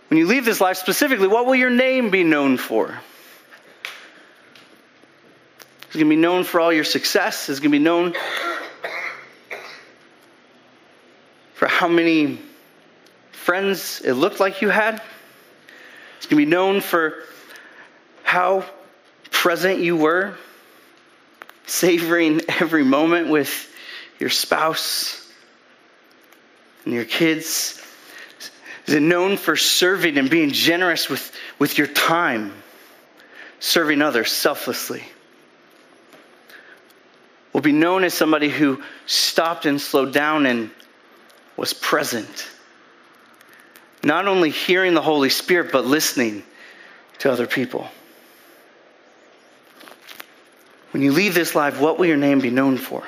When 0.09 0.19
you 0.19 0.27
leave 0.27 0.45
this 0.45 0.61
life 0.61 0.79
specifically, 0.79 1.29
what 1.29 1.45
will 1.45 1.55
your 1.55 1.71
name 1.71 2.11
be 2.11 2.25
known 2.25 2.57
for? 2.57 2.99
It's 5.83 5.97
going 5.97 6.07
to 6.07 6.11
be 6.11 6.17
known 6.17 6.45
for 6.45 6.61
all 6.61 6.73
your 6.73 6.85
success. 6.85 7.49
It's 7.49 7.61
going 7.61 7.73
to 7.73 7.79
be 7.79 7.83
known 7.83 8.15
for 11.61 11.69
how 11.69 11.89
many 11.89 12.39
friends 13.33 14.01
it 14.03 14.15
looked 14.15 14.41
like 14.41 14.63
you 14.63 14.71
had. 14.71 14.95
It's 16.17 16.25
going 16.25 16.41
to 16.41 16.47
be 16.47 16.51
known 16.51 16.81
for 16.81 17.23
how 18.23 18.65
present 19.31 19.81
you 19.81 19.95
were 19.95 20.39
savoring 21.67 22.41
every 22.49 22.83
moment 22.83 23.29
with 23.29 23.71
your 24.19 24.31
spouse 24.31 25.31
and 26.87 26.95
your 26.95 27.05
kids? 27.05 27.79
Is 28.87 28.95
it 28.95 29.03
known 29.03 29.37
for 29.37 29.55
serving 29.55 30.17
and 30.17 30.31
being 30.31 30.53
generous 30.53 31.11
with, 31.11 31.31
with 31.59 31.77
your 31.77 31.89
time, 31.89 32.55
serving 33.59 34.01
others 34.01 34.33
selflessly? 34.33 35.05
Will 37.53 37.61
be 37.61 37.73
known 37.73 38.03
as 38.05 38.15
somebody 38.15 38.49
who 38.49 38.83
stopped 39.05 39.67
and 39.67 39.79
slowed 39.79 40.15
down 40.15 40.47
and 40.47 40.71
was 41.61 41.75
present. 41.75 42.49
Not 44.03 44.27
only 44.27 44.49
hearing 44.49 44.95
the 44.95 45.03
Holy 45.03 45.29
Spirit, 45.29 45.71
but 45.71 45.85
listening 45.85 46.43
to 47.19 47.31
other 47.31 47.47
people. 47.47 47.87
When 50.93 51.03
you 51.03 51.13
leave 51.13 51.35
this 51.35 51.55
life, 51.55 51.79
what 51.79 51.99
will 51.99 52.07
your 52.07 52.17
name 52.17 52.41
be 52.41 52.49
known 52.49 52.79
for? 52.79 53.03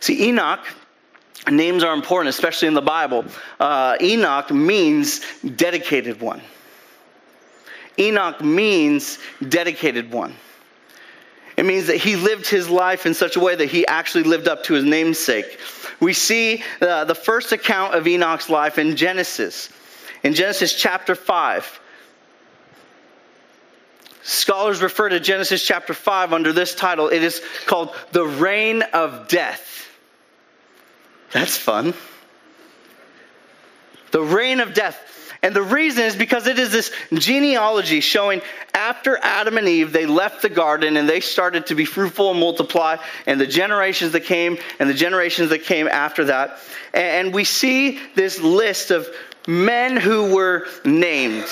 See, 0.00 0.28
Enoch, 0.28 0.60
names 1.50 1.82
are 1.82 1.94
important, 1.94 2.28
especially 2.28 2.68
in 2.68 2.74
the 2.74 2.82
Bible. 2.82 3.24
Uh, 3.58 3.96
Enoch 3.98 4.50
means 4.50 5.22
dedicated 5.42 6.20
one. 6.20 6.42
Enoch 7.98 8.42
means 8.42 9.18
dedicated 9.48 10.12
one. 10.12 10.36
It 11.58 11.66
means 11.66 11.88
that 11.88 11.96
he 11.96 12.14
lived 12.14 12.46
his 12.48 12.70
life 12.70 13.04
in 13.04 13.14
such 13.14 13.34
a 13.34 13.40
way 13.40 13.56
that 13.56 13.68
he 13.68 13.84
actually 13.84 14.22
lived 14.22 14.46
up 14.46 14.62
to 14.64 14.74
his 14.74 14.84
namesake. 14.84 15.58
We 15.98 16.12
see 16.12 16.62
uh, 16.80 17.04
the 17.04 17.16
first 17.16 17.50
account 17.50 17.96
of 17.96 18.06
Enoch's 18.06 18.48
life 18.48 18.78
in 18.78 18.94
Genesis. 18.94 19.68
In 20.22 20.34
Genesis 20.34 20.72
chapter 20.72 21.16
5, 21.16 21.80
Scholars 24.22 24.82
refer 24.82 25.08
to 25.08 25.18
Genesis 25.18 25.66
chapter 25.66 25.94
5 25.94 26.32
under 26.32 26.52
this 26.52 26.74
title. 26.76 27.08
It 27.08 27.24
is 27.24 27.42
called 27.66 27.92
The 28.12 28.24
Reign 28.24 28.82
of 28.82 29.26
Death. 29.26 29.88
That's 31.32 31.56
fun. 31.56 31.92
The 34.12 34.22
reign 34.22 34.60
of 34.60 34.74
death. 34.74 34.96
And 35.42 35.54
the 35.54 35.62
reason 35.62 36.04
is 36.04 36.16
because 36.16 36.46
it 36.46 36.58
is 36.58 36.72
this 36.72 36.92
genealogy 37.12 38.00
showing 38.00 38.42
after 38.88 39.18
Adam 39.20 39.58
and 39.58 39.68
Eve, 39.68 39.92
they 39.92 40.06
left 40.06 40.40
the 40.40 40.48
garden 40.48 40.96
and 40.96 41.06
they 41.06 41.20
started 41.20 41.66
to 41.66 41.74
be 41.74 41.84
fruitful 41.84 42.30
and 42.30 42.40
multiply, 42.40 42.96
and 43.26 43.38
the 43.38 43.46
generations 43.46 44.12
that 44.12 44.24
came 44.24 44.56
and 44.78 44.88
the 44.88 44.94
generations 44.94 45.50
that 45.50 45.64
came 45.64 45.86
after 45.86 46.24
that. 46.24 46.58
And 46.94 47.34
we 47.34 47.44
see 47.44 48.00
this 48.14 48.40
list 48.40 48.90
of 48.90 49.06
men 49.46 49.98
who 49.98 50.34
were 50.34 50.66
named. 50.86 51.46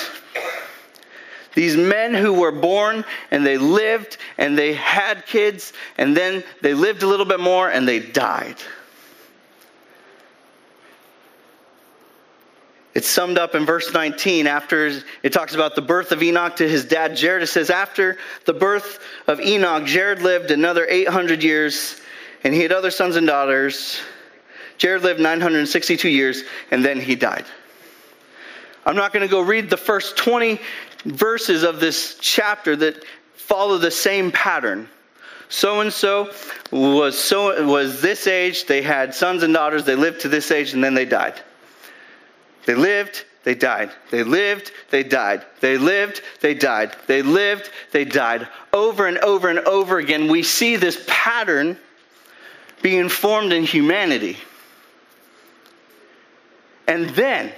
These 1.53 1.77
men 1.77 2.15
who 2.15 2.33
were 2.33 2.51
born 2.51 3.05
and 3.29 3.45
they 3.45 3.59
lived 3.59 4.17
and 4.39 4.57
they 4.57 4.73
had 4.73 5.27
kids 5.27 5.73
and 5.97 6.17
then 6.17 6.43
they 6.61 6.73
lived 6.73 7.03
a 7.03 7.07
little 7.07 7.25
bit 7.25 7.39
more 7.39 7.69
and 7.69 7.87
they 7.87 7.99
died. 7.99 8.57
It's 12.97 13.07
summed 13.07 13.37
up 13.37 13.53
in 13.53 13.63
verse 13.63 13.93
19 13.93 14.47
after 14.47 14.91
it 15.21 15.31
talks 15.31 15.53
about 15.53 15.75
the 15.75 15.83
birth 15.83 16.11
of 16.11 16.23
Enoch 16.23 16.55
to 16.55 16.67
his 16.67 16.83
dad 16.83 17.15
Jared. 17.15 17.43
It 17.43 17.47
says, 17.47 17.69
After 17.69 18.17
the 18.45 18.55
birth 18.55 18.97
of 19.27 19.39
Enoch, 19.39 19.85
Jared 19.85 20.23
lived 20.23 20.49
another 20.49 20.83
800 20.89 21.43
years 21.43 22.01
and 22.43 22.55
he 22.55 22.61
had 22.61 22.71
other 22.71 22.89
sons 22.89 23.15
and 23.15 23.27
daughters. 23.27 23.99
Jared 24.79 25.03
lived 25.03 25.19
962 25.19 26.09
years 26.09 26.41
and 26.71 26.83
then 26.83 26.99
he 26.99 27.13
died. 27.13 27.45
I'm 28.83 28.95
not 28.95 29.13
going 29.13 29.21
to 29.21 29.29
go 29.31 29.41
read 29.41 29.69
the 29.69 29.77
first 29.77 30.17
20 30.17 30.59
verses 31.05 31.61
of 31.61 31.79
this 31.79 32.17
chapter 32.19 32.75
that 32.77 33.05
follow 33.35 33.77
the 33.77 33.91
same 33.91 34.31
pattern. 34.31 34.89
So 35.49 35.81
and 35.81 35.93
so 35.93 36.33
was 36.71 37.15
so 37.15 37.63
was 37.63 38.01
this 38.01 38.25
age, 38.25 38.65
they 38.65 38.81
had 38.81 39.13
sons 39.13 39.43
and 39.43 39.53
daughters, 39.53 39.85
they 39.85 39.93
lived 39.93 40.21
to 40.21 40.29
this 40.29 40.49
age 40.49 40.73
and 40.73 40.83
then 40.83 40.95
they 40.95 41.05
died. 41.05 41.39
They 42.67 42.75
lived, 42.75 43.23
they 43.45 43.55
died. 43.55 43.91
They 44.11 44.23
lived, 44.23 44.73
they 44.89 45.01
died. 45.01 45.45
They 45.61 45.77
lived, 45.77 46.21
they 46.41 46.53
died. 46.53 46.97
They 47.07 47.21
lived, 47.21 47.69
they 47.93 48.03
died. 48.03 48.45
Over 48.73 49.07
and 49.07 49.17
over 49.19 49.47
and 49.47 49.59
over 49.59 49.97
again, 49.99 50.27
we 50.27 50.43
see 50.43 50.75
this 50.75 51.01
pattern 51.07 51.77
being 52.81 53.07
formed 53.07 53.53
in 53.53 53.63
humanity. 53.63 54.37
And 56.89 57.09
then 57.11 57.53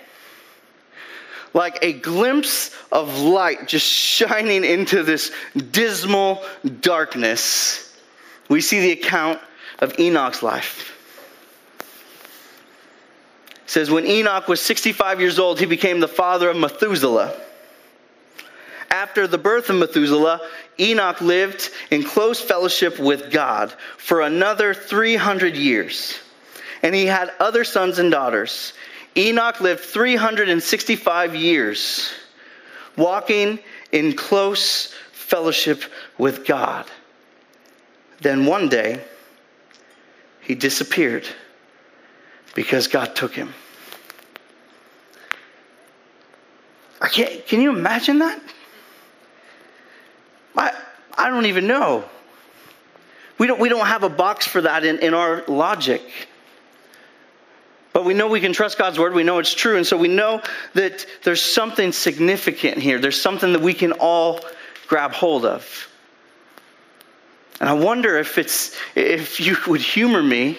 like 1.56 1.80
a 1.82 1.94
glimpse 1.94 2.70
of 2.92 3.22
light 3.22 3.68
just 3.68 3.88
shining 3.88 4.64
into 4.64 5.02
this 5.02 5.32
dismal 5.72 6.46
darkness, 6.82 7.98
we 8.48 8.62
see 8.62 8.80
the 8.80 8.92
account 8.92 9.40
of 9.80 10.00
Enoch's 10.00 10.44
life. 10.44 10.99
It 13.70 13.74
says, 13.74 13.92
When 13.92 14.08
Enoch 14.08 14.48
was 14.48 14.62
65 14.62 15.20
years 15.20 15.38
old, 15.38 15.60
he 15.60 15.68
became 15.68 16.00
the 16.00 16.08
father 16.08 16.50
of 16.50 16.58
Methuselah. 16.58 17.40
After 18.90 19.28
the 19.28 19.38
birth 19.38 19.70
of 19.70 19.76
Methuselah, 19.76 20.42
Enoch 20.80 21.22
lived 21.22 21.70
in 21.92 22.02
close 22.02 22.42
fellowship 22.42 22.98
with 22.98 23.32
God 23.32 23.72
for 23.98 24.22
another 24.22 24.74
300 24.74 25.56
years. 25.56 26.18
And 26.82 26.96
he 26.96 27.06
had 27.06 27.32
other 27.40 27.64
sons 27.64 28.00
and 28.00 28.10
daughters. 28.10 28.74
Enoch 29.16 29.62
lived 29.62 29.82
365 29.82 31.36
years 31.36 32.12
walking 32.98 33.60
in 33.92 34.16
close 34.16 34.96
fellowship 35.12 35.84
with 36.18 36.44
God. 36.44 36.88
Then 38.20 38.48
one 38.48 38.68
day, 38.68 39.00
he 40.42 40.56
disappeared. 40.56 41.28
Because 42.56 42.88
God 42.88 43.16
took 43.16 43.34
him. 43.34 43.54
Can, 47.12 47.42
can 47.48 47.62
you 47.62 47.70
imagine 47.72 48.20
that? 48.20 48.42
I, 50.56 50.74
I 51.18 51.30
don't 51.30 51.46
even 51.46 51.68
know. 51.68 52.06
We 53.38 53.48
don't, 53.48 53.60
we 53.60 53.70
don't 53.70 53.86
have 53.86 54.04
a 54.04 54.10
box 54.10 54.46
for 54.46 54.62
that 54.62 54.84
in, 54.84 55.00
in 55.00 55.14
our 55.14 55.44
logic. 55.48 56.02
But 57.94 58.06
we 58.06 58.14
know 58.14 58.28
we 58.28 58.42
can 58.42 58.54
trust 58.54 58.78
God's 58.78 59.00
word. 59.00 59.14
We 59.14 59.24
know 59.24 59.40
it's 59.40 59.54
true. 59.54 59.78
And 59.78 59.88
so 59.88 59.98
we 59.98 60.10
know 60.10 60.42
that 60.74 61.06
there's 61.24 61.42
something 61.42 61.92
significant 61.92 62.78
here. 62.78 63.00
There's 63.00 63.20
something 63.20 63.54
that 63.54 63.62
we 63.62 63.74
can 63.74 63.94
all 63.94 64.42
grab 64.88 65.14
hold 65.14 65.46
of. 65.46 65.88
And 67.60 67.68
I 67.68 67.74
wonder 67.74 68.18
if 68.18 68.38
it's 68.38 68.76
if 68.96 69.40
you 69.40 69.58
would 69.68 69.82
humor 69.82 70.24
me 70.24 70.58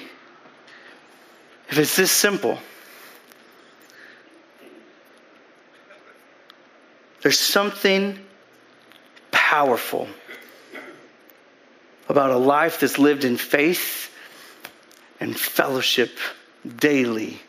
if 1.70 1.78
it's 1.78 1.96
this 1.96 2.10
simple. 2.10 2.58
There's 7.22 7.38
something 7.38 8.18
powerful 9.30 10.08
about 12.08 12.30
a 12.30 12.36
life 12.36 12.80
that's 12.80 12.98
lived 12.98 13.24
in 13.24 13.36
faith 13.36 14.12
and 15.20 15.38
fellowship 15.38 16.18
daily 16.76 17.40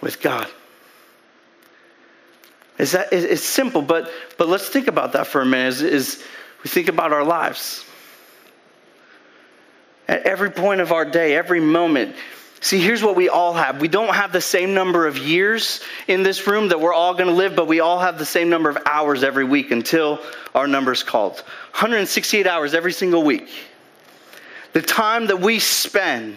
with 0.00 0.20
God. 0.20 0.46
Is 2.78 2.92
that 2.92 3.08
it's 3.12 3.42
simple, 3.42 3.82
but 3.82 4.08
but 4.36 4.46
let's 4.48 4.68
think 4.68 4.86
about 4.86 5.12
that 5.12 5.26
for 5.26 5.40
a 5.40 5.46
minute. 5.46 5.80
Is 5.80 6.22
we 6.62 6.70
think 6.70 6.88
about 6.88 7.12
our 7.12 7.24
lives. 7.24 7.84
At 10.06 10.22
every 10.22 10.50
point 10.50 10.80
of 10.80 10.92
our 10.92 11.04
day, 11.04 11.34
every 11.34 11.60
moment, 11.60 12.14
See, 12.60 12.80
here's 12.80 13.02
what 13.02 13.14
we 13.14 13.28
all 13.28 13.52
have. 13.52 13.80
We 13.80 13.86
don't 13.86 14.14
have 14.14 14.32
the 14.32 14.40
same 14.40 14.74
number 14.74 15.06
of 15.06 15.16
years 15.16 15.80
in 16.08 16.24
this 16.24 16.46
room 16.46 16.68
that 16.68 16.80
we're 16.80 16.92
all 16.92 17.14
going 17.14 17.28
to 17.28 17.34
live, 17.34 17.54
but 17.54 17.68
we 17.68 17.78
all 17.78 18.00
have 18.00 18.18
the 18.18 18.26
same 18.26 18.50
number 18.50 18.68
of 18.68 18.78
hours 18.84 19.22
every 19.22 19.44
week 19.44 19.70
until 19.70 20.20
our 20.54 20.66
number's 20.66 21.04
called. 21.04 21.34
168 21.34 22.46
hours 22.48 22.74
every 22.74 22.92
single 22.92 23.22
week. 23.22 23.48
The 24.72 24.82
time 24.82 25.28
that 25.28 25.40
we 25.40 25.60
spend, 25.60 26.36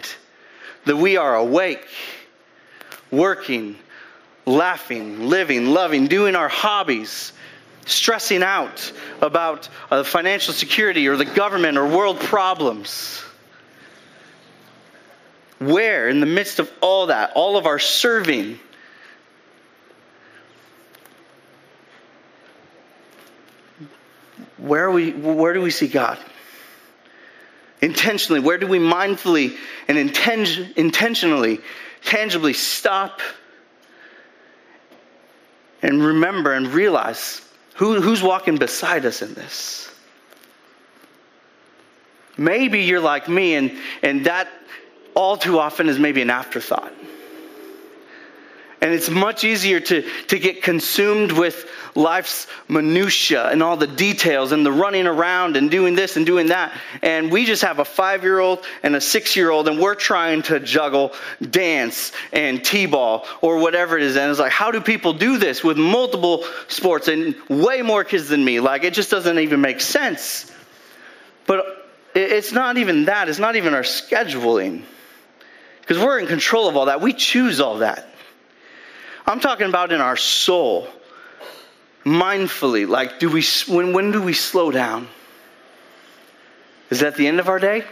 that 0.86 0.96
we 0.96 1.18
are 1.18 1.36
awake, 1.36 1.88
working, 3.10 3.76
laughing, 4.46 5.28
living, 5.28 5.68
loving, 5.68 6.06
doing 6.06 6.36
our 6.36 6.50
hobbies, 6.50 7.34
stressing 7.88 8.44
out 8.44 8.92
about 9.22 9.70
uh, 9.90 10.04
financial 10.04 10.54
security 10.54 11.08
or 11.08 11.18
the 11.18 11.26
government 11.26 11.80
or 11.80 11.88
world 11.88 12.20
problems 12.20 13.24
where, 15.62 16.10
in 16.10 16.20
the 16.20 16.26
midst 16.26 16.58
of 16.58 16.72
all 16.82 17.08
that, 17.08 17.34
all 17.36 17.56
of 17.56 17.68
our 17.68 17.78
serving, 17.78 18.60
where, 24.58 24.86
are 24.86 24.92
we, 24.92 25.12
where 25.12 25.54
do 25.54 25.62
we 25.62 25.70
see 25.70 25.88
God? 25.88 26.18
Intentionally, 27.80 28.40
where 28.40 28.58
do 28.58 28.66
we 28.66 28.80
mindfully 28.80 29.56
and 29.88 30.00
inten- 30.00 30.76
intentionally, 30.76 31.60
tangibly 32.04 32.54
stop 32.54 33.22
and 35.84 36.04
remember 36.04 36.54
and 36.54 36.70
realize 36.70 37.40
who, 37.76 38.02
who's 38.02 38.24
walking 38.24 38.58
beside 38.58 39.06
us 39.06 39.22
in 39.22 39.36
this? 39.36 39.94
Maybe 42.36 42.82
you're 42.82 43.00
like 43.00 43.30
me 43.30 43.54
and, 43.54 43.78
and 44.02 44.26
that 44.26 44.48
all 45.14 45.38
too 45.38 45.60
often 45.60 45.90
is 45.90 46.00
maybe 46.00 46.22
an 46.22 46.30
afterthought. 46.30 46.94
And 48.82 48.96
it's 48.96 49.12
much 49.12 49.44
easier 49.44 49.80
to, 49.80 50.02
to 50.30 50.40
get 50.40 50.64
consumed 50.64 51.32
with 51.32 51.70
life's 51.94 52.48
minutia 52.68 53.48
and 53.48 53.62
all 53.62 53.78
the 53.78 53.86
details 53.86 54.52
and 54.52 54.66
the 54.66 54.72
running 54.72 55.06
around 55.06 55.56
and 55.56 55.70
doing 55.70 55.94
this 55.94 56.18
and 56.18 56.26
doing 56.26 56.48
that. 56.48 56.74
And 57.04 57.32
we 57.32 57.46
just 57.46 57.62
have 57.62 57.78
a 57.78 57.86
five 57.86 58.24
year 58.24 58.40
old 58.40 58.66
and 58.82 58.96
a 58.96 59.02
six 59.02 59.36
year 59.36 59.52
old, 59.52 59.68
and 59.68 59.80
we're 59.80 59.94
trying 59.94 60.42
to 60.44 60.60
juggle 60.60 61.14
dance 61.48 62.12
and 62.34 62.66
t 62.66 62.88
ball 62.88 63.28
or 63.42 63.60
whatever 63.60 63.98
it 63.98 64.04
is. 64.04 64.18
And 64.18 64.32
it's 64.32 64.40
like, 64.40 64.52
how 64.52 64.72
do 64.72 64.82
people 64.82 65.14
do 65.14 65.38
this 65.38 65.64
with 65.64 65.78
multiple 65.78 66.44
sports 66.68 67.08
and 67.08 67.36
way 67.50 67.84
more 67.84 68.04
kids 68.04 68.30
than 68.30 68.44
me? 68.44 68.60
Like, 68.62 68.84
it 68.84 68.96
just 68.96 69.12
doesn't 69.12 69.38
even 69.38 69.62
make 69.62 69.80
sense. 69.80 70.52
But 71.46 71.66
it's 72.16 72.52
not 72.52 72.78
even 72.78 73.06
that, 73.06 73.30
it's 73.30 73.38
not 73.38 73.56
even 73.56 73.76
our 73.76 73.84
scheduling. 73.84 74.86
Because 75.92 76.06
we're 76.06 76.20
in 76.20 76.28
control 76.28 76.70
of 76.70 76.78
all 76.78 76.86
that. 76.86 77.02
We 77.02 77.12
choose 77.12 77.60
all 77.60 77.80
that. 77.80 78.08
I'm 79.28 79.42
talking 79.42 79.68
about 79.68 79.92
in 79.92 80.00
our 80.00 80.16
soul, 80.16 80.88
mindfully. 82.06 82.88
Like, 82.88 83.20
do 83.20 83.30
we, 83.30 83.44
when, 83.68 83.92
when 83.92 84.14
do 84.14 84.22
we 84.22 84.32
slow 84.32 84.72
down? 84.72 85.10
Is 86.92 87.02
that 87.02 87.18
the 87.18 87.28
end 87.28 87.42
of 87.42 87.50
our 87.50 87.60
day? 87.60 87.84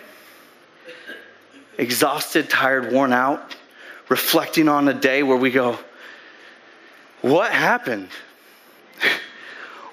Exhausted, 1.78 2.50
tired, 2.50 2.94
worn 2.94 3.12
out, 3.12 3.54
reflecting 4.08 4.70
on 4.70 4.88
a 4.88 4.94
day 4.94 5.22
where 5.22 5.36
we 5.36 5.52
go, 5.52 5.78
What 7.22 7.52
happened? 7.52 8.08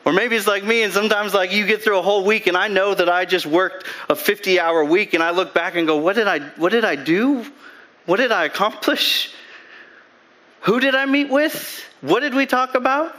Or 0.05 0.13
maybe 0.13 0.37
it's 0.37 0.47
like 0.47 0.63
me, 0.63 0.85
and 0.85 0.93
sometimes 0.93 1.35
like 1.35 1.53
you 1.53 1.67
get 1.67 1.83
through 1.83 1.99
a 1.99 2.03
whole 2.03 2.25
week, 2.25 2.47
and 2.47 2.57
I 2.57 2.69
know 2.69 2.95
that 2.95 3.09
I 3.09 3.25
just 3.25 3.47
worked 3.47 3.85
a 4.09 4.15
50 4.15 4.61
hour 4.61 4.85
week, 4.85 5.15
and 5.15 5.21
I 5.25 5.31
look 5.33 5.53
back 5.53 5.75
and 5.75 5.89
go, 5.89 5.97
What 5.97 6.15
did 6.15 6.29
I, 6.29 6.39
what 6.51 6.71
did 6.71 6.85
I 6.85 6.95
do? 6.95 7.45
What 8.07 8.19
did 8.19 8.33
I 8.33 8.45
accomplish? 8.45 9.33
Who 10.63 10.81
did 10.81 10.95
I 10.95 11.07
meet 11.07 11.29
with? 11.29 11.85
What 12.01 12.21
did 12.21 12.35
we 12.35 12.47
talk 12.47 12.75
about? 12.75 13.17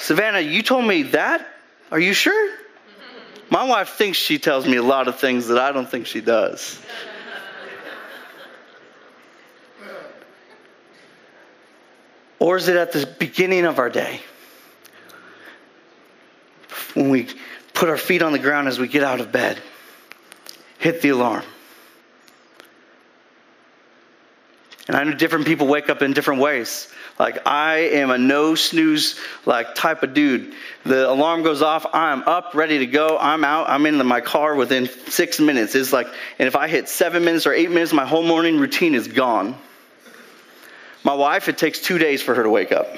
Savannah, 0.00 0.40
you 0.40 0.62
told 0.62 0.84
me 0.84 1.04
that? 1.04 1.46
Are 1.90 1.98
you 1.98 2.12
sure? 2.12 2.54
My 3.50 3.64
wife 3.64 3.90
thinks 3.90 4.18
she 4.18 4.38
tells 4.38 4.66
me 4.66 4.76
a 4.76 4.82
lot 4.82 5.08
of 5.08 5.18
things 5.18 5.48
that 5.48 5.58
I 5.58 5.72
don't 5.72 5.88
think 5.88 6.06
she 6.06 6.20
does. 6.20 6.80
Or 12.38 12.58
is 12.58 12.68
it 12.68 12.76
at 12.76 12.92
the 12.92 13.06
beginning 13.06 13.64
of 13.64 13.78
our 13.78 13.88
day? 13.88 14.20
When 16.92 17.08
we 17.08 17.28
put 17.72 17.88
our 17.88 17.96
feet 17.96 18.20
on 18.20 18.32
the 18.32 18.38
ground 18.38 18.68
as 18.68 18.78
we 18.78 18.88
get 18.88 19.02
out 19.02 19.20
of 19.20 19.32
bed? 19.32 19.58
Hit 20.78 21.02
the 21.02 21.10
alarm. 21.10 21.44
And 24.86 24.96
I 24.96 25.04
know 25.04 25.14
different 25.14 25.46
people 25.46 25.66
wake 25.66 25.88
up 25.88 26.02
in 26.02 26.12
different 26.12 26.42
ways. 26.42 26.92
Like 27.18 27.46
I 27.46 27.76
am 27.92 28.10
a 28.10 28.18
no 28.18 28.54
snooze 28.54 29.18
like 29.46 29.74
type 29.74 30.02
of 30.02 30.12
dude. 30.12 30.52
The 30.84 31.08
alarm 31.08 31.42
goes 31.42 31.62
off, 31.62 31.86
I'm 31.94 32.22
up, 32.24 32.54
ready 32.54 32.80
to 32.80 32.86
go. 32.86 33.16
I'm 33.18 33.44
out. 33.44 33.70
I'm 33.70 33.86
in 33.86 34.04
my 34.06 34.20
car 34.20 34.54
within 34.54 34.88
six 34.88 35.40
minutes. 35.40 35.74
It's 35.74 35.92
like, 35.92 36.08
and 36.38 36.46
if 36.46 36.56
I 36.56 36.68
hit 36.68 36.88
seven 36.88 37.24
minutes 37.24 37.46
or 37.46 37.54
eight 37.54 37.70
minutes, 37.70 37.92
my 37.92 38.04
whole 38.04 38.24
morning 38.24 38.58
routine 38.58 38.94
is 38.94 39.08
gone. 39.08 39.56
My 41.02 41.14
wife, 41.14 41.48
it 41.48 41.56
takes 41.56 41.78
two 41.80 41.98
days 41.98 42.22
for 42.22 42.34
her 42.34 42.42
to 42.42 42.50
wake 42.50 42.72
up. 42.72 42.88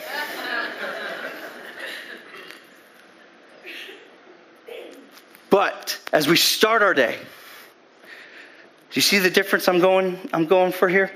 but 5.50 5.98
as 6.12 6.26
we 6.26 6.36
start 6.36 6.82
our 6.82 6.94
day, 6.94 7.18
do 8.96 9.00
you 9.00 9.02
see 9.02 9.18
the 9.18 9.28
difference 9.28 9.68
I'm 9.68 9.80
going, 9.80 10.18
I'm 10.32 10.46
going 10.46 10.72
for 10.72 10.88
here? 10.88 11.10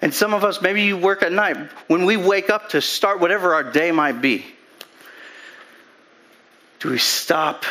And 0.00 0.12
some 0.12 0.34
of 0.34 0.42
us, 0.42 0.60
maybe 0.60 0.82
you 0.82 0.96
work 0.96 1.22
at 1.22 1.30
night. 1.30 1.56
When 1.86 2.06
we 2.06 2.16
wake 2.16 2.50
up 2.50 2.70
to 2.70 2.80
start 2.80 3.20
whatever 3.20 3.54
our 3.54 3.62
day 3.62 3.92
might 3.92 4.20
be, 4.20 4.44
do 6.80 6.90
we 6.90 6.98
stop? 6.98 7.64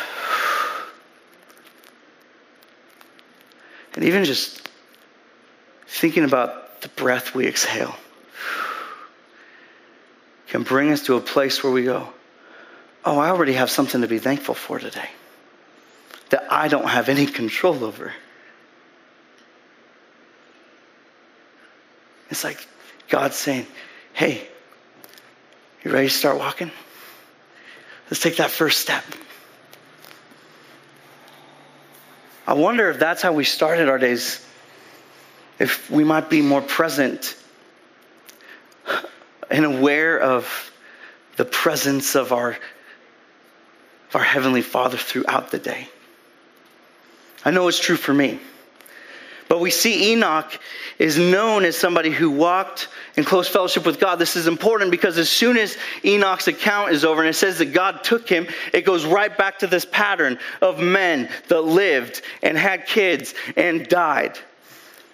And 3.96 4.04
even 4.06 4.24
just 4.24 4.66
thinking 5.86 6.24
about 6.24 6.80
the 6.80 6.88
breath 6.88 7.34
we 7.34 7.46
exhale 7.46 7.94
can 10.46 10.62
bring 10.62 10.90
us 10.90 11.04
to 11.04 11.16
a 11.16 11.20
place 11.20 11.62
where 11.62 11.70
we 11.70 11.84
go, 11.84 12.08
oh, 13.04 13.18
I 13.18 13.28
already 13.28 13.52
have 13.52 13.70
something 13.70 14.00
to 14.00 14.08
be 14.08 14.18
thankful 14.18 14.54
for 14.54 14.78
today 14.78 15.10
that 16.32 16.50
I 16.50 16.68
don't 16.68 16.88
have 16.88 17.10
any 17.10 17.26
control 17.26 17.84
over. 17.84 18.10
It's 22.30 22.42
like 22.42 22.66
God 23.10 23.34
saying, 23.34 23.66
hey, 24.14 24.48
you 25.84 25.92
ready 25.92 26.08
to 26.08 26.12
start 26.12 26.38
walking? 26.38 26.70
Let's 28.10 28.22
take 28.22 28.38
that 28.38 28.50
first 28.50 28.80
step. 28.80 29.04
I 32.46 32.54
wonder 32.54 32.88
if 32.88 32.98
that's 32.98 33.20
how 33.20 33.34
we 33.34 33.44
started 33.44 33.90
our 33.90 33.98
days, 33.98 34.42
if 35.58 35.90
we 35.90 36.02
might 36.02 36.30
be 36.30 36.40
more 36.40 36.62
present 36.62 37.36
and 39.50 39.66
aware 39.66 40.18
of 40.18 40.72
the 41.36 41.44
presence 41.44 42.14
of 42.14 42.32
our, 42.32 42.52
of 44.08 44.16
our 44.16 44.24
Heavenly 44.24 44.62
Father 44.62 44.96
throughout 44.96 45.50
the 45.50 45.58
day. 45.58 45.88
I 47.44 47.50
know 47.50 47.68
it's 47.68 47.80
true 47.80 47.96
for 47.96 48.14
me. 48.14 48.40
But 49.48 49.60
we 49.60 49.70
see 49.70 50.12
Enoch 50.12 50.58
is 50.98 51.18
known 51.18 51.66
as 51.66 51.76
somebody 51.76 52.10
who 52.10 52.30
walked 52.30 52.88
in 53.16 53.24
close 53.24 53.48
fellowship 53.48 53.84
with 53.84 54.00
God. 54.00 54.16
This 54.16 54.34
is 54.34 54.46
important 54.46 54.90
because 54.90 55.18
as 55.18 55.28
soon 55.28 55.58
as 55.58 55.76
Enoch's 56.04 56.48
account 56.48 56.92
is 56.92 57.04
over 57.04 57.20
and 57.20 57.28
it 57.28 57.34
says 57.34 57.58
that 57.58 57.74
God 57.74 58.02
took 58.02 58.26
him, 58.28 58.46
it 58.72 58.86
goes 58.86 59.04
right 59.04 59.36
back 59.36 59.58
to 59.58 59.66
this 59.66 59.84
pattern 59.84 60.38
of 60.62 60.80
men 60.80 61.28
that 61.48 61.60
lived 61.60 62.22
and 62.42 62.56
had 62.56 62.86
kids 62.86 63.34
and 63.54 63.86
died, 63.88 64.38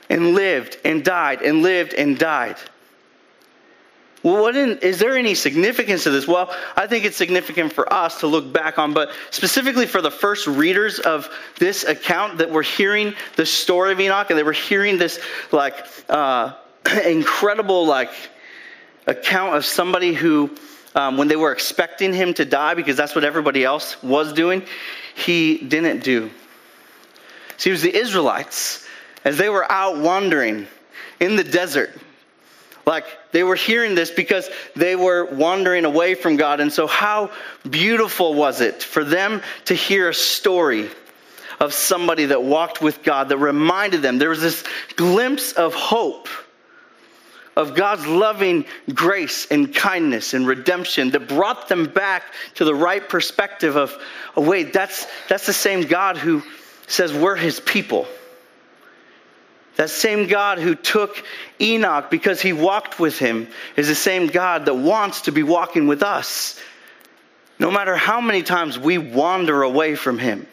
and 0.09 0.35
lived 0.35 0.77
and 0.85 1.05
died, 1.05 1.43
and 1.43 1.63
lived 1.63 1.95
and 1.95 2.17
died. 2.17 2.59
Well, 4.23 4.43
what 4.43 4.57
in, 4.57 4.79
is 4.79 4.99
there 4.99 5.17
any 5.17 5.35
significance 5.35 6.03
to 6.05 6.11
this? 6.11 6.27
Well, 6.27 6.53
I 6.77 6.89
think 6.89 7.05
it's 7.05 7.17
significant 7.17 7.73
for 7.73 7.91
us 7.93 8.21
to 8.21 8.27
look 8.27 8.53
back 8.53 8.79
on, 8.79 8.93
but 8.93 9.11
specifically 9.31 9.87
for 9.87 10.03
the 10.03 10.11
first 10.11 10.47
readers 10.49 10.99
of 10.99 11.31
this 11.59 11.85
account 11.85 12.39
that 12.39 12.51
were 12.51 12.63
hearing 12.63 13.15
the 13.37 13.47
story 13.47 13.93
of 13.93 14.01
Enoch 14.01 14.29
and 14.31 14.39
they 14.39 14.43
were 14.43 14.53
hearing 14.53 14.99
this 14.99 15.21
like 15.53 15.75
uh, 16.09 16.55
incredible 17.07 17.87
like 17.87 18.11
account 19.07 19.57
of 19.57 19.65
somebody 19.65 20.13
who, 20.13 20.51
um, 20.97 21.17
when 21.17 21.29
they 21.29 21.37
were 21.37 21.53
expecting 21.53 22.13
him 22.13 22.35
to 22.35 22.45
die, 22.45 22.75
because 22.75 22.97
that's 22.97 23.15
what 23.15 23.25
everybody 23.25 23.65
else 23.65 24.03
was 24.03 24.33
doing, 24.33 24.65
he 25.15 25.59
didn't 25.59 26.03
do. 26.03 26.31
See, 27.57 27.71
it 27.71 27.73
was 27.73 27.83
the 27.83 27.97
Israelites 27.97 28.85
as 29.25 29.39
they 29.39 29.49
were 29.49 29.71
out 29.71 29.99
wandering 29.99 30.67
in 31.21 31.37
the 31.37 31.45
desert 31.45 31.91
like 32.89 33.05
they 33.33 33.45
were 33.45 33.55
hearing 33.55 33.95
this 33.95 34.11
because 34.11 34.49
they 34.75 34.97
were 34.97 35.27
wandering 35.27 35.85
away 35.85 36.15
from 36.15 36.37
God. 36.37 36.61
And 36.61 36.73
so, 36.73 36.87
how 36.87 37.31
beautiful 37.69 38.35
was 38.35 38.61
it 38.61 38.83
for 38.83 39.05
them 39.05 39.43
to 39.67 39.75
hear 39.75 40.09
a 40.09 40.15
story 40.15 40.89
of 41.61 41.75
somebody 41.75 42.27
that 42.27 42.43
walked 42.43 42.81
with 42.81 43.03
God 43.03 43.29
that 43.29 43.37
reminded 43.37 44.01
them 44.03 44.19
there 44.19 44.31
was 44.31 44.41
this 44.41 44.65
glimpse 44.97 45.53
of 45.53 45.75
hope 45.75 46.29
of 47.57 47.75
God's 47.75 48.07
loving 48.07 48.65
grace 48.95 49.47
and 49.51 49.75
kindness 49.75 50.33
and 50.33 50.47
redemption 50.47 51.11
that 51.11 51.29
brought 51.29 51.69
them 51.69 51.87
back 51.87 52.23
to 52.55 52.65
the 52.65 52.75
right 52.75 53.07
perspective 53.07 53.77
of, 53.77 53.93
oh, 54.37 54.43
wait, 54.43 54.73
that's, 54.73 55.07
that's 55.29 55.47
the 55.47 55.53
same 55.53 55.83
God 55.83 56.17
who 56.17 56.43
says 56.87 57.13
we're 57.13 57.35
his 57.35 57.59
people. 57.59 58.07
That 59.79 59.91
same 59.91 60.27
God 60.27 60.59
who 60.59 60.75
took 60.75 61.25
Enoch 61.61 62.11
because 62.11 62.43
he 62.43 62.53
walked 62.53 62.99
with 62.99 63.17
him 63.17 63.47
is 63.77 63.87
the 63.87 63.95
same 63.95 64.27
God 64.27 64.67
that 64.67 64.75
wants 64.75 65.23
to 65.23 65.33
be 65.33 65.45
walking 65.45 65.87
with 65.87 66.03
us, 66.03 66.61
no 67.61 67.71
matter 67.71 67.95
how 67.95 68.21
many 68.21 68.43
times 68.43 68.77
we 68.77 68.99
wander 68.99 69.63
away 69.63 69.95
from 69.95 70.19
him. 70.19 70.49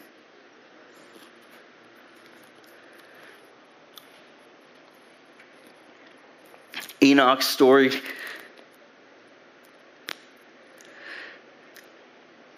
Enoch's 7.02 7.48
story 7.48 7.90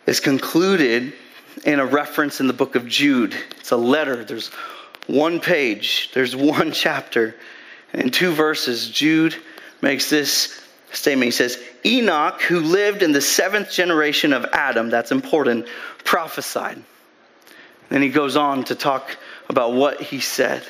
is 0.05 0.21
concluded 0.21 1.15
in 1.65 1.81
a 1.81 1.87
reference 1.87 2.41
in 2.41 2.47
the 2.47 2.53
book 2.53 2.75
of 2.75 2.87
Jude. 2.87 3.35
It's 3.59 3.71
a 3.71 3.77
letter. 3.79 4.23
There's 4.23 4.51
one 5.09 5.41
page, 5.41 6.11
there's 6.15 6.37
one 6.37 6.71
chapter, 6.73 7.35
and 7.93 8.15
two 8.15 8.33
verses, 8.33 8.89
Jude 8.89 9.35
makes 9.83 10.09
this 10.09 10.61
statement. 10.93 11.25
He 11.25 11.31
says, 11.33 11.59
Enoch, 11.85 12.41
who 12.43 12.61
lived 12.61 13.03
in 13.03 13.13
the 13.13 13.21
seventh 13.21 13.71
generation 13.71 14.33
of 14.33 14.45
Adam, 14.53 14.91
that's 14.91 15.11
important, 15.11 15.67
prophesied. 16.05 16.83
Then 17.89 18.03
he 18.03 18.11
goes 18.11 18.37
on 18.37 18.65
to 18.65 18.75
talk 18.75 19.17
about 19.49 19.73
what 19.73 20.01
he 20.01 20.21
said. 20.21 20.63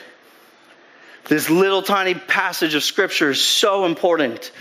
This 1.25 1.51
little 1.51 1.83
tiny 1.83 2.15
passage 2.15 2.75
of 2.75 2.83
scripture 2.83 3.31
is 3.31 3.43
so 3.43 3.85
important 3.85 4.53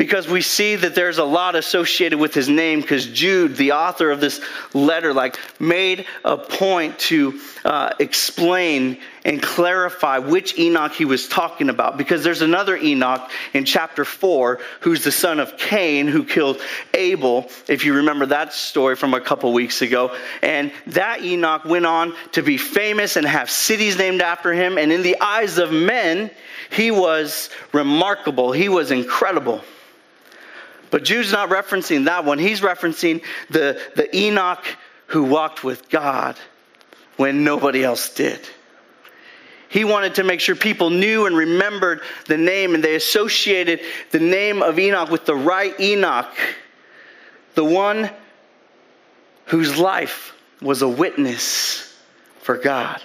because 0.00 0.26
we 0.26 0.40
see 0.40 0.76
that 0.76 0.94
there's 0.94 1.18
a 1.18 1.24
lot 1.24 1.54
associated 1.54 2.18
with 2.18 2.32
his 2.32 2.48
name 2.48 2.80
because 2.80 3.04
Jude, 3.04 3.54
the 3.56 3.72
author 3.72 4.10
of 4.10 4.18
this 4.18 4.40
letter, 4.72 5.12
like 5.12 5.38
made 5.60 6.06
a 6.24 6.38
point 6.38 6.98
to 7.00 7.38
uh, 7.66 7.92
explain 7.98 8.96
and 9.26 9.42
clarify 9.42 10.16
which 10.16 10.58
Enoch 10.58 10.92
he 10.92 11.04
was 11.04 11.28
talking 11.28 11.68
about 11.68 11.98
because 11.98 12.24
there's 12.24 12.40
another 12.40 12.78
Enoch 12.78 13.30
in 13.52 13.66
chapter 13.66 14.06
4 14.06 14.60
who's 14.80 15.04
the 15.04 15.12
son 15.12 15.38
of 15.38 15.58
Cain 15.58 16.08
who 16.08 16.24
killed 16.24 16.58
Abel, 16.94 17.50
if 17.68 17.84
you 17.84 17.96
remember 17.96 18.24
that 18.24 18.54
story 18.54 18.96
from 18.96 19.12
a 19.12 19.20
couple 19.20 19.52
weeks 19.52 19.82
ago. 19.82 20.16
And 20.40 20.72
that 20.86 21.22
Enoch 21.22 21.66
went 21.66 21.84
on 21.84 22.14
to 22.32 22.42
be 22.42 22.56
famous 22.56 23.16
and 23.16 23.26
have 23.26 23.50
cities 23.50 23.98
named 23.98 24.22
after 24.22 24.54
him. 24.54 24.78
And 24.78 24.92
in 24.92 25.02
the 25.02 25.20
eyes 25.20 25.58
of 25.58 25.70
men, 25.70 26.30
he 26.70 26.90
was 26.90 27.50
remarkable, 27.74 28.52
he 28.52 28.70
was 28.70 28.90
incredible. 28.90 29.62
But 30.90 31.04
Jude's 31.04 31.32
not 31.32 31.50
referencing 31.50 32.06
that 32.06 32.24
one. 32.24 32.38
He's 32.38 32.60
referencing 32.60 33.22
the, 33.48 33.80
the 33.94 34.14
Enoch 34.16 34.64
who 35.06 35.24
walked 35.24 35.64
with 35.64 35.88
God 35.88 36.36
when 37.16 37.44
nobody 37.44 37.84
else 37.84 38.14
did. 38.14 38.40
He 39.68 39.84
wanted 39.84 40.16
to 40.16 40.24
make 40.24 40.40
sure 40.40 40.56
people 40.56 40.90
knew 40.90 41.26
and 41.26 41.36
remembered 41.36 42.00
the 42.26 42.36
name, 42.36 42.74
and 42.74 42.82
they 42.82 42.96
associated 42.96 43.80
the 44.10 44.18
name 44.18 44.62
of 44.62 44.78
Enoch 44.78 45.10
with 45.10 45.26
the 45.26 45.36
right 45.36 45.78
Enoch, 45.78 46.34
the 47.54 47.64
one 47.64 48.10
whose 49.46 49.78
life 49.78 50.32
was 50.60 50.82
a 50.82 50.88
witness 50.88 51.96
for 52.40 52.56
God. 52.56 53.00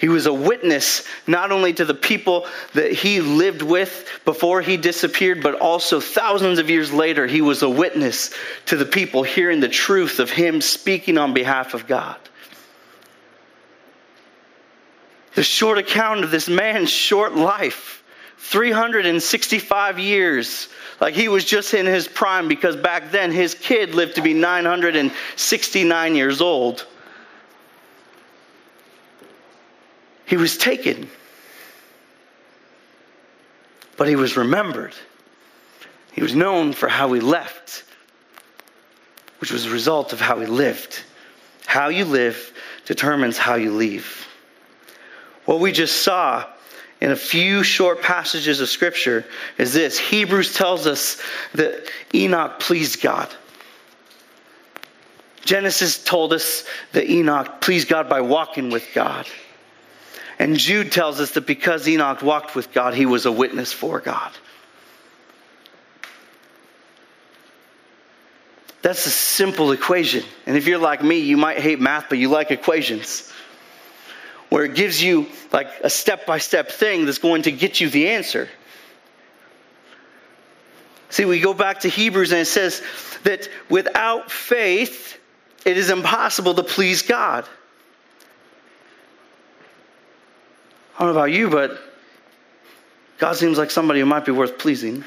He 0.00 0.08
was 0.08 0.24
a 0.24 0.32
witness 0.32 1.06
not 1.26 1.52
only 1.52 1.74
to 1.74 1.84
the 1.84 1.92
people 1.92 2.46
that 2.72 2.90
he 2.90 3.20
lived 3.20 3.60
with 3.60 4.08
before 4.24 4.62
he 4.62 4.78
disappeared, 4.78 5.42
but 5.42 5.56
also 5.56 6.00
thousands 6.00 6.58
of 6.58 6.70
years 6.70 6.90
later, 6.90 7.26
he 7.26 7.42
was 7.42 7.62
a 7.62 7.68
witness 7.68 8.32
to 8.66 8.76
the 8.76 8.86
people 8.86 9.22
hearing 9.22 9.60
the 9.60 9.68
truth 9.68 10.18
of 10.18 10.30
him 10.30 10.62
speaking 10.62 11.18
on 11.18 11.34
behalf 11.34 11.74
of 11.74 11.86
God. 11.86 12.16
The 15.34 15.42
short 15.42 15.76
account 15.76 16.24
of 16.24 16.30
this 16.30 16.48
man's 16.48 16.90
short 16.90 17.34
life 17.34 18.02
365 18.38 19.98
years. 19.98 20.70
Like 20.98 21.12
he 21.12 21.28
was 21.28 21.44
just 21.44 21.74
in 21.74 21.84
his 21.84 22.08
prime 22.08 22.48
because 22.48 22.74
back 22.74 23.10
then 23.10 23.32
his 23.32 23.54
kid 23.54 23.94
lived 23.94 24.14
to 24.14 24.22
be 24.22 24.32
969 24.32 26.14
years 26.14 26.40
old. 26.40 26.86
He 30.30 30.36
was 30.36 30.56
taken, 30.56 31.10
but 33.96 34.06
he 34.06 34.14
was 34.14 34.36
remembered. 34.36 34.94
He 36.12 36.22
was 36.22 36.36
known 36.36 36.72
for 36.72 36.88
how 36.88 37.12
he 37.12 37.20
left, 37.20 37.82
which 39.40 39.50
was 39.50 39.66
a 39.66 39.70
result 39.70 40.12
of 40.12 40.20
how 40.20 40.38
he 40.38 40.46
lived. 40.46 41.02
How 41.66 41.88
you 41.88 42.04
live 42.04 42.52
determines 42.86 43.38
how 43.38 43.56
you 43.56 43.72
leave. 43.72 44.28
What 45.46 45.58
we 45.58 45.72
just 45.72 46.04
saw 46.04 46.46
in 47.00 47.10
a 47.10 47.16
few 47.16 47.64
short 47.64 48.00
passages 48.00 48.60
of 48.60 48.68
Scripture 48.68 49.24
is 49.58 49.72
this 49.72 49.98
Hebrews 49.98 50.54
tells 50.54 50.86
us 50.86 51.20
that 51.54 51.90
Enoch 52.14 52.60
pleased 52.60 53.02
God. 53.02 53.28
Genesis 55.44 56.04
told 56.04 56.32
us 56.32 56.64
that 56.92 57.10
Enoch 57.10 57.60
pleased 57.60 57.88
God 57.88 58.08
by 58.08 58.20
walking 58.20 58.70
with 58.70 58.86
God. 58.94 59.26
And 60.40 60.56
Jude 60.56 60.90
tells 60.90 61.20
us 61.20 61.32
that 61.32 61.46
because 61.46 61.86
Enoch 61.86 62.22
walked 62.22 62.54
with 62.54 62.72
God, 62.72 62.94
he 62.94 63.04
was 63.04 63.26
a 63.26 63.30
witness 63.30 63.74
for 63.74 64.00
God. 64.00 64.32
That's 68.80 69.04
a 69.04 69.10
simple 69.10 69.70
equation. 69.72 70.24
And 70.46 70.56
if 70.56 70.66
you're 70.66 70.78
like 70.78 71.02
me, 71.02 71.18
you 71.18 71.36
might 71.36 71.58
hate 71.58 71.78
math, 71.78 72.06
but 72.08 72.16
you 72.16 72.30
like 72.30 72.50
equations. 72.50 73.30
Where 74.48 74.64
it 74.64 74.74
gives 74.74 75.02
you 75.02 75.26
like 75.52 75.68
a 75.82 75.90
step 75.90 76.24
by 76.24 76.38
step 76.38 76.70
thing 76.70 77.04
that's 77.04 77.18
going 77.18 77.42
to 77.42 77.52
get 77.52 77.78
you 77.78 77.90
the 77.90 78.08
answer. 78.08 78.48
See, 81.10 81.26
we 81.26 81.40
go 81.40 81.52
back 81.52 81.80
to 81.80 81.90
Hebrews 81.90 82.32
and 82.32 82.40
it 82.40 82.46
says 82.46 82.82
that 83.24 83.46
without 83.68 84.30
faith, 84.30 85.18
it 85.66 85.76
is 85.76 85.90
impossible 85.90 86.54
to 86.54 86.62
please 86.62 87.02
God. 87.02 87.46
I 91.00 91.04
don't 91.04 91.14
know 91.14 91.18
about 91.18 91.32
you, 91.32 91.48
but 91.48 91.80
God 93.16 93.34
seems 93.34 93.56
like 93.56 93.70
somebody 93.70 94.00
who 94.00 94.06
might 94.06 94.26
be 94.26 94.32
worth 94.32 94.58
pleasing. 94.58 95.02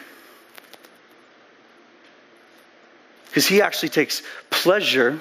Because 3.28 3.46
He 3.46 3.62
actually 3.62 3.90
takes 3.90 4.24
pleasure 4.50 5.20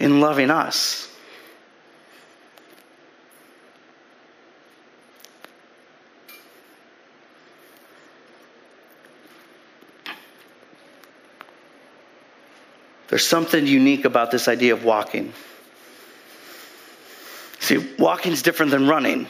in 0.00 0.22
loving 0.22 0.50
us. 0.50 1.14
There's 13.08 13.26
something 13.26 13.66
unique 13.66 14.06
about 14.06 14.30
this 14.30 14.48
idea 14.48 14.72
of 14.72 14.84
walking. 14.84 15.34
See, 17.64 17.78
walking 17.98 18.32
is 18.32 18.42
different 18.42 18.72
than 18.72 18.88
running. 18.88 19.26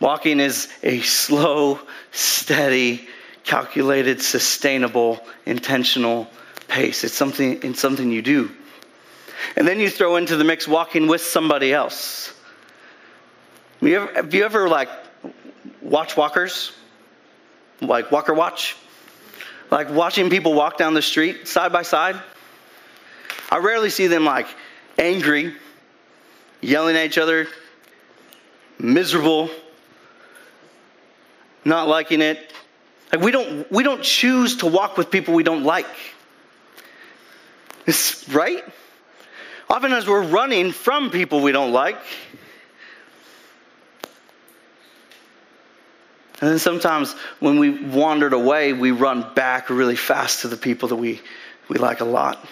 Walking 0.00 0.38
is 0.38 0.68
a 0.82 1.00
slow, 1.00 1.80
steady, 2.12 3.08
calculated, 3.42 4.20
sustainable, 4.20 5.18
intentional 5.46 6.28
pace. 6.68 7.04
It's 7.04 7.14
something, 7.14 7.62
it's 7.62 7.80
something 7.80 8.12
you 8.12 8.20
do. 8.20 8.50
And 9.56 9.66
then 9.66 9.80
you 9.80 9.88
throw 9.88 10.16
into 10.16 10.36
the 10.36 10.44
mix 10.44 10.68
walking 10.68 11.06
with 11.06 11.22
somebody 11.22 11.72
else. 11.72 12.34
Have 13.80 13.88
you 13.88 13.96
ever, 13.96 14.12
have 14.12 14.34
you 14.34 14.44
ever 14.44 14.68
like 14.68 14.90
watch 15.80 16.18
walkers? 16.18 16.72
Like 17.80 18.12
walker 18.12 18.34
watch? 18.34 18.76
Like 19.70 19.88
watching 19.88 20.28
people 20.28 20.52
walk 20.52 20.76
down 20.76 20.92
the 20.92 21.00
street 21.00 21.48
side 21.48 21.72
by 21.72 21.80
side? 21.80 22.20
I 23.50 23.56
rarely 23.56 23.88
see 23.88 24.06
them 24.06 24.26
like 24.26 24.48
angry, 24.98 25.54
yelling 26.60 26.96
at 26.96 27.06
each 27.06 27.18
other, 27.18 27.46
miserable, 28.78 29.50
not 31.64 31.88
liking 31.88 32.22
it. 32.22 32.52
Like 33.12 33.22
we 33.22 33.30
don't 33.30 33.70
we 33.70 33.82
don't 33.82 34.02
choose 34.02 34.58
to 34.58 34.66
walk 34.66 34.96
with 34.96 35.10
people 35.10 35.34
we 35.34 35.42
don't 35.42 35.64
like. 35.64 35.86
It's, 37.86 38.28
right? 38.28 38.62
Often 39.70 39.92
as 39.92 40.06
we're 40.06 40.22
running 40.22 40.72
from 40.72 41.10
people 41.10 41.40
we 41.40 41.52
don't 41.52 41.72
like. 41.72 41.98
And 46.40 46.50
then 46.50 46.58
sometimes 46.58 47.14
when 47.40 47.58
we 47.58 47.70
wandered 47.70 48.32
away, 48.32 48.72
we 48.72 48.92
run 48.92 49.34
back 49.34 49.70
really 49.70 49.96
fast 49.96 50.42
to 50.42 50.48
the 50.48 50.56
people 50.56 50.90
that 50.90 50.96
we, 50.96 51.20
we 51.68 51.78
like 51.78 52.00
a 52.00 52.04
lot. 52.04 52.46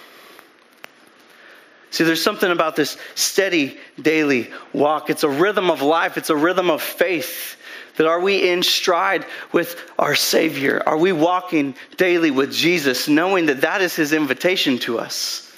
See, 1.91 2.05
there's 2.05 2.23
something 2.23 2.51
about 2.51 2.77
this 2.77 2.97
steady 3.15 3.79
daily 4.01 4.51
walk. 4.73 5.09
It's 5.09 5.23
a 5.23 5.29
rhythm 5.29 5.71
of 5.71 5.83
life, 5.83 6.17
it's 6.17 6.31
a 6.31 6.37
rhythm 6.37 6.71
of 6.71 6.83
faith. 6.83 7.57
That 7.97 8.07
are 8.07 8.21
we 8.21 8.51
in 8.51 8.63
stride 8.63 9.25
with 9.53 9.81
our 9.99 10.15
Savior? 10.15 10.83
Are 10.85 10.99
we 10.99 11.13
walking 11.13 11.75
daily 11.97 12.31
with 12.31 12.53
Jesus, 12.53 13.09
knowing 13.09 13.47
that 13.47 13.63
that 13.63 13.81
is 13.81 13.97
His 13.97 14.13
invitation 14.13 14.79
to 14.81 14.99
us? 14.99 15.51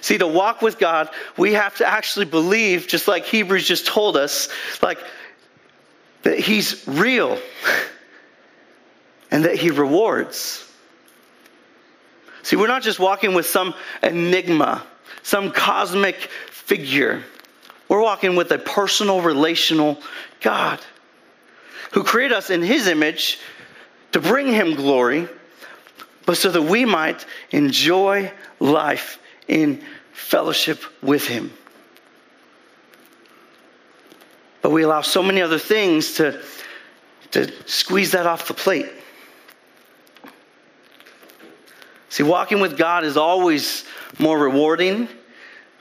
See, 0.00 0.18
to 0.18 0.26
walk 0.26 0.62
with 0.62 0.80
God, 0.80 1.08
we 1.36 1.52
have 1.52 1.76
to 1.76 1.86
actually 1.86 2.26
believe, 2.26 2.88
just 2.88 3.06
like 3.06 3.24
Hebrews 3.24 3.68
just 3.68 3.86
told 3.86 4.16
us, 4.16 4.48
like 4.82 4.98
that 6.24 6.40
He's 6.40 6.82
real 6.88 7.38
and 9.30 9.44
that 9.44 9.54
He 9.54 9.70
rewards. 9.70 10.68
See, 12.42 12.56
we're 12.56 12.66
not 12.66 12.82
just 12.82 12.98
walking 12.98 13.34
with 13.34 13.46
some 13.46 13.74
enigma, 14.02 14.84
some 15.22 15.50
cosmic 15.50 16.16
figure. 16.50 17.22
We're 17.88 18.02
walking 18.02 18.36
with 18.36 18.50
a 18.52 18.58
personal, 18.58 19.20
relational 19.20 19.98
God 20.40 20.80
who 21.92 22.04
created 22.04 22.34
us 22.34 22.50
in 22.50 22.62
his 22.62 22.86
image 22.86 23.38
to 24.12 24.20
bring 24.20 24.52
him 24.52 24.74
glory, 24.74 25.28
but 26.24 26.36
so 26.36 26.50
that 26.50 26.62
we 26.62 26.84
might 26.84 27.26
enjoy 27.50 28.32
life 28.60 29.18
in 29.48 29.82
fellowship 30.12 30.82
with 31.02 31.26
him. 31.26 31.52
But 34.62 34.70
we 34.70 34.82
allow 34.82 35.00
so 35.02 35.22
many 35.22 35.42
other 35.42 35.58
things 35.58 36.14
to, 36.14 36.40
to 37.32 37.52
squeeze 37.68 38.12
that 38.12 38.26
off 38.26 38.48
the 38.48 38.54
plate. 38.54 38.90
See, 42.12 42.24
walking 42.24 42.60
with 42.60 42.76
God 42.76 43.04
is 43.04 43.16
always 43.16 43.86
more 44.18 44.38
rewarding 44.38 45.08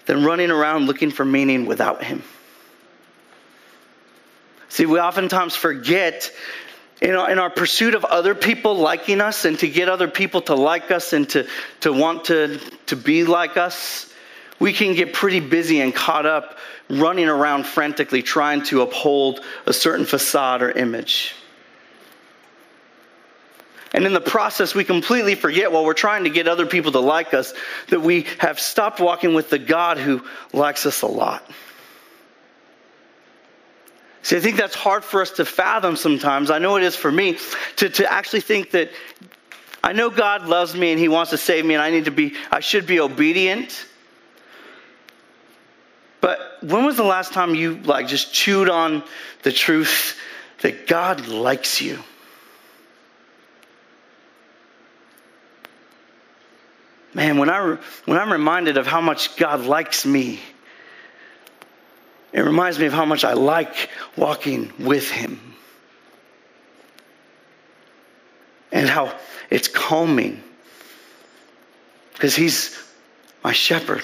than 0.05 0.23
running 0.23 0.49
around 0.49 0.85
looking 0.85 1.11
for 1.11 1.25
meaning 1.25 1.65
without 1.65 2.05
Him. 2.05 2.23
See, 4.69 4.85
we 4.85 4.97
oftentimes 4.97 5.57
forget 5.57 6.31
in 7.01 7.15
our, 7.15 7.29
in 7.29 7.37
our, 7.37 7.49
pursuit 7.49 7.95
of 7.95 8.05
other 8.05 8.33
people 8.33 8.77
liking 8.77 9.19
us 9.19 9.43
and 9.43 9.59
to 9.59 9.67
get 9.67 9.89
other 9.89 10.07
people 10.07 10.39
to 10.43 10.55
like 10.55 10.89
us 10.89 11.11
and 11.11 11.27
to, 11.31 11.47
to 11.81 11.91
want 11.91 12.23
to, 12.25 12.59
to 12.85 12.95
be 12.95 13.25
like 13.25 13.57
us, 13.57 14.09
we 14.57 14.71
can 14.71 14.95
get 14.95 15.11
pretty 15.11 15.41
busy 15.41 15.81
and 15.81 15.93
caught 15.93 16.25
up 16.25 16.57
running 16.89 17.27
around 17.27 17.65
frantically 17.65 18.21
trying 18.21 18.63
to 18.63 18.83
uphold 18.83 19.41
a 19.65 19.73
certain 19.73 20.05
facade 20.05 20.61
or 20.61 20.71
image. 20.71 21.35
And 23.93 24.05
in 24.05 24.13
the 24.13 24.21
process, 24.21 24.73
we 24.73 24.83
completely 24.83 25.35
forget 25.35 25.71
while 25.71 25.83
we're 25.83 25.93
trying 25.93 26.23
to 26.23 26.29
get 26.29 26.47
other 26.47 26.65
people 26.65 26.93
to 26.93 26.99
like 26.99 27.33
us 27.33 27.53
that 27.89 28.01
we 28.01 28.25
have 28.39 28.59
stopped 28.59 28.99
walking 28.99 29.33
with 29.33 29.49
the 29.49 29.59
God 29.59 29.97
who 29.97 30.23
likes 30.53 30.85
us 30.85 31.01
a 31.01 31.07
lot. 31.07 31.43
See, 34.23 34.37
I 34.37 34.39
think 34.39 34.55
that's 34.55 34.75
hard 34.75 35.03
for 35.03 35.21
us 35.21 35.31
to 35.31 35.45
fathom 35.45 35.95
sometimes. 35.95 36.51
I 36.51 36.59
know 36.59 36.77
it 36.77 36.83
is 36.83 36.95
for 36.95 37.11
me 37.11 37.37
to, 37.77 37.89
to 37.89 38.11
actually 38.11 38.41
think 38.41 38.71
that 38.71 38.91
I 39.83 39.93
know 39.93 40.09
God 40.09 40.47
loves 40.47 40.75
me 40.75 40.91
and 40.91 40.99
He 40.99 41.07
wants 41.07 41.31
to 41.31 41.37
save 41.37 41.65
me 41.65 41.73
and 41.73 41.81
I 41.81 41.89
need 41.89 42.05
to 42.05 42.11
be, 42.11 42.35
I 42.51 42.59
should 42.59 42.85
be 42.85 42.99
obedient. 42.99 43.87
But 46.21 46.39
when 46.61 46.85
was 46.85 46.97
the 46.97 47.03
last 47.03 47.33
time 47.33 47.55
you 47.55 47.77
like 47.77 48.07
just 48.07 48.31
chewed 48.31 48.69
on 48.69 49.03
the 49.41 49.51
truth 49.51 50.19
that 50.61 50.85
God 50.85 51.27
likes 51.27 51.81
you? 51.81 51.99
Man, 57.13 57.37
when, 57.37 57.49
I, 57.49 57.77
when 58.05 58.17
I'm 58.17 58.31
reminded 58.31 58.77
of 58.77 58.87
how 58.87 59.01
much 59.01 59.35
God 59.35 59.65
likes 59.65 60.05
me, 60.05 60.39
it 62.31 62.41
reminds 62.41 62.79
me 62.79 62.85
of 62.85 62.93
how 62.93 63.05
much 63.05 63.25
I 63.25 63.33
like 63.33 63.89
walking 64.15 64.71
with 64.79 65.09
Him. 65.09 65.39
And 68.71 68.87
how 68.87 69.13
it's 69.49 69.67
calming. 69.67 70.41
Because 72.13 72.33
He's 72.33 72.81
my 73.43 73.51
shepherd. 73.51 74.03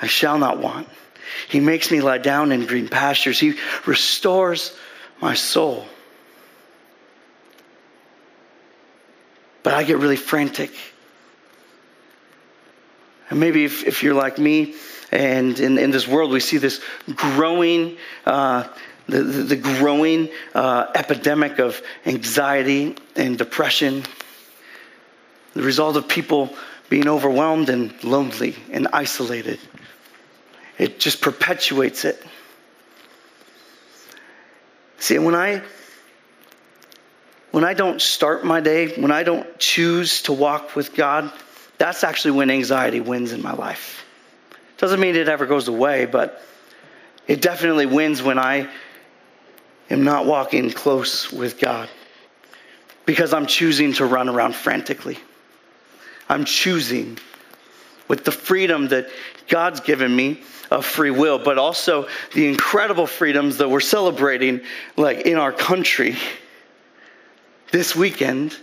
I 0.00 0.06
shall 0.06 0.38
not 0.38 0.58
want. 0.58 0.88
He 1.48 1.58
makes 1.58 1.90
me 1.90 2.00
lie 2.00 2.18
down 2.18 2.52
in 2.52 2.66
green 2.66 2.88
pastures. 2.88 3.38
He 3.40 3.54
restores 3.86 4.76
my 5.20 5.34
soul. 5.34 5.86
But 9.62 9.74
I 9.74 9.82
get 9.82 9.98
really 9.98 10.16
frantic. 10.16 10.70
And 13.30 13.40
maybe 13.40 13.64
if, 13.64 13.86
if 13.86 14.02
you're 14.02 14.14
like 14.14 14.38
me, 14.38 14.74
and 15.12 15.58
in, 15.58 15.78
in 15.78 15.90
this 15.90 16.06
world, 16.06 16.30
we 16.30 16.40
see 16.40 16.58
this 16.58 16.80
growing, 17.14 17.96
uh, 18.26 18.68
the, 19.06 19.22
the, 19.22 19.56
growing 19.56 20.28
uh, 20.54 20.86
epidemic 20.94 21.58
of 21.58 21.80
anxiety 22.06 22.96
and 23.16 23.38
depression, 23.38 24.04
the 25.54 25.62
result 25.62 25.96
of 25.96 26.06
people 26.06 26.54
being 26.88 27.08
overwhelmed 27.08 27.70
and 27.70 28.02
lonely 28.04 28.56
and 28.70 28.88
isolated. 28.92 29.58
It 30.78 30.98
just 30.98 31.20
perpetuates 31.20 32.04
it. 32.04 32.24
See, 34.98 35.18
when 35.18 35.34
I 35.34 35.62
when 37.50 37.64
I 37.64 37.74
don't 37.74 38.00
start 38.00 38.44
my 38.44 38.60
day, 38.60 38.94
when 39.00 39.10
I 39.10 39.24
don't 39.24 39.58
choose 39.58 40.22
to 40.22 40.32
walk 40.32 40.76
with 40.76 40.94
God, 40.94 41.32
that's 41.80 42.04
actually 42.04 42.32
when 42.32 42.50
anxiety 42.50 43.00
wins 43.00 43.32
in 43.32 43.40
my 43.40 43.54
life. 43.54 44.04
Doesn't 44.76 45.00
mean 45.00 45.16
it 45.16 45.30
ever 45.30 45.46
goes 45.46 45.66
away, 45.66 46.04
but 46.04 46.42
it 47.26 47.40
definitely 47.40 47.86
wins 47.86 48.22
when 48.22 48.38
I 48.38 48.68
am 49.88 50.04
not 50.04 50.26
walking 50.26 50.70
close 50.72 51.32
with 51.32 51.58
God 51.58 51.88
because 53.06 53.32
I'm 53.32 53.46
choosing 53.46 53.94
to 53.94 54.04
run 54.04 54.28
around 54.28 54.54
frantically. 54.56 55.16
I'm 56.28 56.44
choosing 56.44 57.16
with 58.08 58.26
the 58.26 58.32
freedom 58.32 58.88
that 58.88 59.08
God's 59.48 59.80
given 59.80 60.14
me 60.14 60.42
of 60.70 60.84
free 60.84 61.10
will, 61.10 61.38
but 61.38 61.56
also 61.56 62.08
the 62.34 62.46
incredible 62.46 63.06
freedoms 63.06 63.56
that 63.56 63.70
we're 63.70 63.80
celebrating 63.80 64.60
like 64.98 65.20
in 65.20 65.38
our 65.38 65.50
country 65.50 66.18
this 67.70 67.96
weekend 67.96 68.54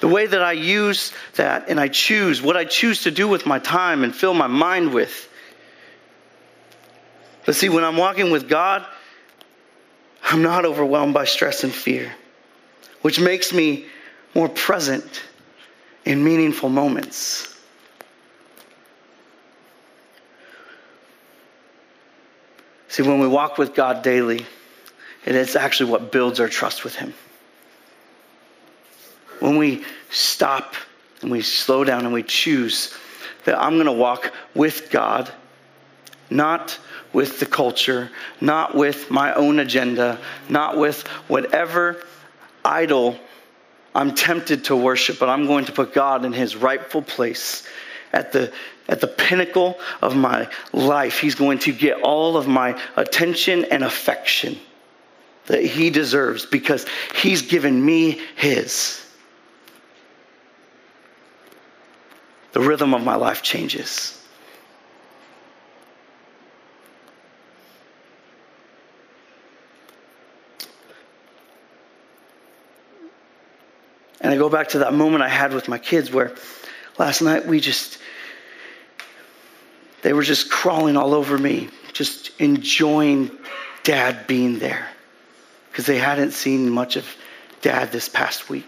the 0.00 0.08
way 0.08 0.26
that 0.26 0.42
I 0.42 0.52
use 0.52 1.12
that 1.34 1.68
and 1.68 1.80
I 1.80 1.88
choose 1.88 2.40
what 2.40 2.56
I 2.56 2.64
choose 2.64 3.02
to 3.02 3.10
do 3.10 3.26
with 3.26 3.46
my 3.46 3.58
time 3.58 4.04
and 4.04 4.14
fill 4.14 4.34
my 4.34 4.46
mind 4.46 4.94
with. 4.94 5.28
But 7.44 7.56
see, 7.56 7.68
when 7.68 7.84
I'm 7.84 7.96
walking 7.96 8.30
with 8.30 8.48
God, 8.48 8.86
I'm 10.22 10.42
not 10.42 10.64
overwhelmed 10.64 11.14
by 11.14 11.24
stress 11.24 11.64
and 11.64 11.72
fear, 11.72 12.12
which 13.02 13.18
makes 13.18 13.52
me 13.52 13.86
more 14.34 14.48
present 14.48 15.22
in 16.04 16.22
meaningful 16.22 16.68
moments. 16.68 17.54
See, 22.88 23.02
when 23.02 23.20
we 23.20 23.28
walk 23.28 23.58
with 23.58 23.74
God 23.74 24.02
daily, 24.02 24.46
it 25.24 25.34
is 25.34 25.56
actually 25.56 25.90
what 25.90 26.12
builds 26.12 26.40
our 26.40 26.48
trust 26.48 26.84
with 26.84 26.94
Him 26.94 27.14
when 29.48 29.58
we 29.58 29.84
stop 30.10 30.74
and 31.22 31.30
we 31.30 31.42
slow 31.42 31.84
down 31.84 32.04
and 32.04 32.12
we 32.12 32.22
choose 32.22 32.94
that 33.44 33.60
I'm 33.60 33.74
going 33.74 33.86
to 33.86 33.92
walk 33.92 34.32
with 34.54 34.90
God 34.90 35.32
not 36.30 36.78
with 37.12 37.40
the 37.40 37.46
culture, 37.46 38.10
not 38.40 38.74
with 38.74 39.10
my 39.10 39.32
own 39.34 39.58
agenda, 39.58 40.18
not 40.48 40.76
with 40.76 41.06
whatever 41.26 42.02
idol 42.64 43.18
I'm 43.94 44.14
tempted 44.14 44.66
to 44.66 44.76
worship, 44.76 45.18
but 45.18 45.28
I'm 45.28 45.46
going 45.46 45.64
to 45.66 45.72
put 45.72 45.94
God 45.94 46.24
in 46.24 46.32
his 46.32 46.54
rightful 46.54 47.02
place 47.02 47.66
at 48.12 48.32
the 48.32 48.52
at 48.88 49.00
the 49.00 49.06
pinnacle 49.06 49.78
of 50.00 50.16
my 50.16 50.48
life. 50.72 51.18
He's 51.18 51.34
going 51.34 51.58
to 51.60 51.72
get 51.72 52.00
all 52.02 52.36
of 52.36 52.48
my 52.48 52.80
attention 52.96 53.66
and 53.66 53.84
affection 53.84 54.58
that 55.46 55.62
he 55.62 55.90
deserves 55.90 56.46
because 56.46 56.86
he's 57.14 57.42
given 57.42 57.84
me 57.84 58.20
his. 58.36 59.04
The 62.58 62.64
rhythm 62.64 62.92
of 62.92 63.04
my 63.04 63.14
life 63.14 63.40
changes. 63.40 64.20
And 74.20 74.32
I 74.32 74.36
go 74.36 74.48
back 74.48 74.70
to 74.70 74.80
that 74.80 74.92
moment 74.92 75.22
I 75.22 75.28
had 75.28 75.52
with 75.52 75.68
my 75.68 75.78
kids 75.78 76.10
where 76.10 76.34
last 76.98 77.22
night 77.22 77.46
we 77.46 77.60
just, 77.60 77.98
they 80.02 80.12
were 80.12 80.24
just 80.24 80.50
crawling 80.50 80.96
all 80.96 81.14
over 81.14 81.38
me, 81.38 81.68
just 81.92 82.32
enjoying 82.40 83.30
dad 83.84 84.26
being 84.26 84.58
there 84.58 84.88
because 85.70 85.86
they 85.86 85.98
hadn't 85.98 86.32
seen 86.32 86.68
much 86.68 86.96
of 86.96 87.06
dad 87.62 87.92
this 87.92 88.08
past 88.08 88.50
week. 88.50 88.66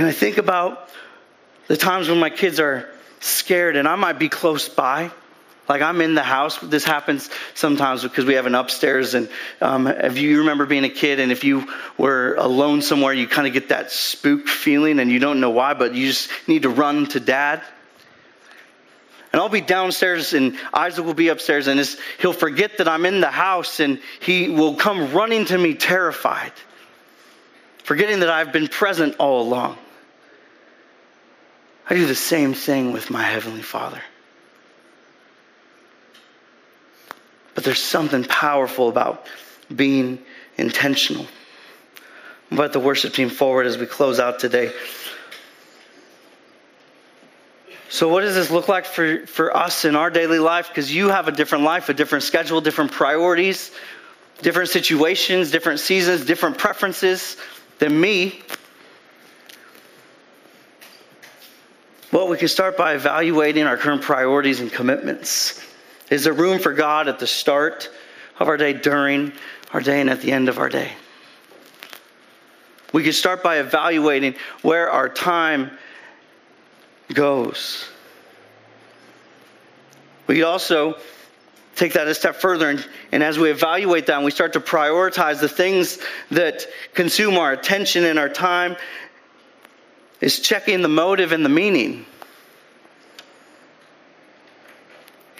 And 0.00 0.08
I 0.08 0.12
think 0.12 0.38
about 0.38 0.88
the 1.66 1.76
times 1.76 2.08
when 2.08 2.18
my 2.18 2.30
kids 2.30 2.58
are 2.58 2.88
scared 3.20 3.76
and 3.76 3.86
I 3.86 3.96
might 3.96 4.18
be 4.18 4.30
close 4.30 4.66
by 4.66 5.10
like 5.68 5.82
I'm 5.82 6.00
in 6.00 6.14
the 6.14 6.22
house. 6.22 6.56
This 6.56 6.84
happens 6.84 7.28
sometimes 7.52 8.02
because 8.02 8.24
we 8.24 8.32
have 8.32 8.46
an 8.46 8.54
upstairs. 8.54 9.12
And 9.12 9.28
um, 9.60 9.86
if 9.86 10.16
you 10.16 10.38
remember 10.38 10.64
being 10.64 10.84
a 10.84 10.88
kid, 10.88 11.20
and 11.20 11.30
if 11.30 11.44
you 11.44 11.70
were 11.98 12.34
alone 12.36 12.80
somewhere, 12.80 13.12
you 13.12 13.28
kind 13.28 13.46
of 13.46 13.52
get 13.52 13.68
that 13.68 13.92
spook 13.92 14.48
feeling, 14.48 15.00
and 15.00 15.12
you 15.12 15.18
don't 15.18 15.38
know 15.38 15.50
why, 15.50 15.74
but 15.74 15.94
you 15.94 16.06
just 16.06 16.30
need 16.48 16.62
to 16.62 16.70
run 16.70 17.04
to 17.08 17.20
dad. 17.20 17.62
And 19.34 19.42
I'll 19.42 19.50
be 19.50 19.60
downstairs, 19.60 20.32
and 20.32 20.56
Isaac 20.72 21.04
will 21.04 21.12
be 21.12 21.28
upstairs, 21.28 21.66
and 21.66 21.78
he'll 22.20 22.32
forget 22.32 22.78
that 22.78 22.88
I'm 22.88 23.04
in 23.04 23.20
the 23.20 23.30
house, 23.30 23.80
and 23.80 24.00
he 24.20 24.48
will 24.48 24.76
come 24.76 25.12
running 25.12 25.44
to 25.44 25.58
me 25.58 25.74
terrified, 25.74 26.52
forgetting 27.84 28.20
that 28.20 28.30
I've 28.30 28.50
been 28.50 28.66
present 28.66 29.16
all 29.18 29.42
along. 29.42 29.76
I 31.90 31.94
do 31.94 32.06
the 32.06 32.14
same 32.14 32.54
thing 32.54 32.92
with 32.92 33.10
my 33.10 33.24
Heavenly 33.24 33.62
Father. 33.62 34.00
But 37.56 37.64
there's 37.64 37.82
something 37.82 38.22
powerful 38.22 38.88
about 38.88 39.26
being 39.74 40.20
intentional. 40.56 41.24
I 41.24 42.00
Invite 42.52 42.72
the 42.72 42.80
worship 42.80 43.12
team 43.12 43.28
forward 43.28 43.66
as 43.66 43.76
we 43.76 43.86
close 43.86 44.20
out 44.20 44.38
today. 44.38 44.72
So, 47.88 48.06
what 48.06 48.20
does 48.20 48.36
this 48.36 48.52
look 48.52 48.68
like 48.68 48.86
for, 48.86 49.26
for 49.26 49.56
us 49.56 49.84
in 49.84 49.96
our 49.96 50.10
daily 50.10 50.38
life? 50.38 50.68
Because 50.68 50.94
you 50.94 51.08
have 51.08 51.26
a 51.26 51.32
different 51.32 51.64
life, 51.64 51.88
a 51.88 51.94
different 51.94 52.22
schedule, 52.22 52.60
different 52.60 52.92
priorities, 52.92 53.72
different 54.42 54.68
situations, 54.68 55.50
different 55.50 55.80
seasons, 55.80 56.24
different 56.24 56.56
preferences 56.56 57.36
than 57.80 58.00
me. 58.00 58.42
Well, 62.12 62.26
we 62.26 62.38
can 62.38 62.48
start 62.48 62.76
by 62.76 62.94
evaluating 62.94 63.66
our 63.66 63.76
current 63.76 64.02
priorities 64.02 64.58
and 64.60 64.72
commitments. 64.72 65.64
Is 66.10 66.24
there 66.24 66.32
room 66.32 66.58
for 66.58 66.72
God 66.72 67.06
at 67.06 67.20
the 67.20 67.26
start 67.26 67.88
of 68.40 68.48
our 68.48 68.56
day, 68.56 68.72
during 68.72 69.32
our 69.72 69.80
day, 69.80 70.00
and 70.00 70.10
at 70.10 70.20
the 70.20 70.32
end 70.32 70.48
of 70.48 70.58
our 70.58 70.68
day? 70.68 70.90
We 72.92 73.04
can 73.04 73.12
start 73.12 73.44
by 73.44 73.58
evaluating 73.58 74.34
where 74.62 74.90
our 74.90 75.08
time 75.08 75.70
goes. 77.14 77.88
We 80.26 80.36
could 80.36 80.44
also 80.44 80.96
take 81.76 81.92
that 81.92 82.08
a 82.08 82.14
step 82.14 82.36
further, 82.36 82.70
and, 82.70 82.86
and, 83.12 83.22
as 83.22 83.38
we 83.38 83.50
evaluate 83.50 84.06
that 84.06 84.16
and 84.16 84.24
we 84.24 84.32
start 84.32 84.54
to 84.54 84.60
prioritize 84.60 85.40
the 85.40 85.48
things 85.48 85.98
that 86.32 86.66
consume 86.92 87.38
our 87.38 87.52
attention 87.52 88.04
and 88.04 88.18
our 88.18 88.28
time, 88.28 88.76
is 90.20 90.40
checking 90.40 90.82
the 90.82 90.88
motive 90.88 91.32
and 91.32 91.44
the 91.44 91.50
meaning. 91.50 92.06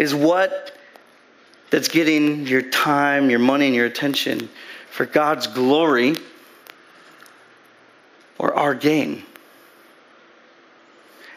is 0.01 0.15
what 0.15 0.75
that's 1.69 1.89
getting 1.89 2.47
your 2.47 2.63
time, 2.63 3.29
your 3.29 3.39
money, 3.39 3.67
and 3.67 3.75
your 3.75 3.85
attention 3.85 4.49
for 4.91 5.05
God's 5.05 5.47
glory 5.47 6.17
or 8.39 8.55
our 8.55 8.75
gain? 8.75 9.23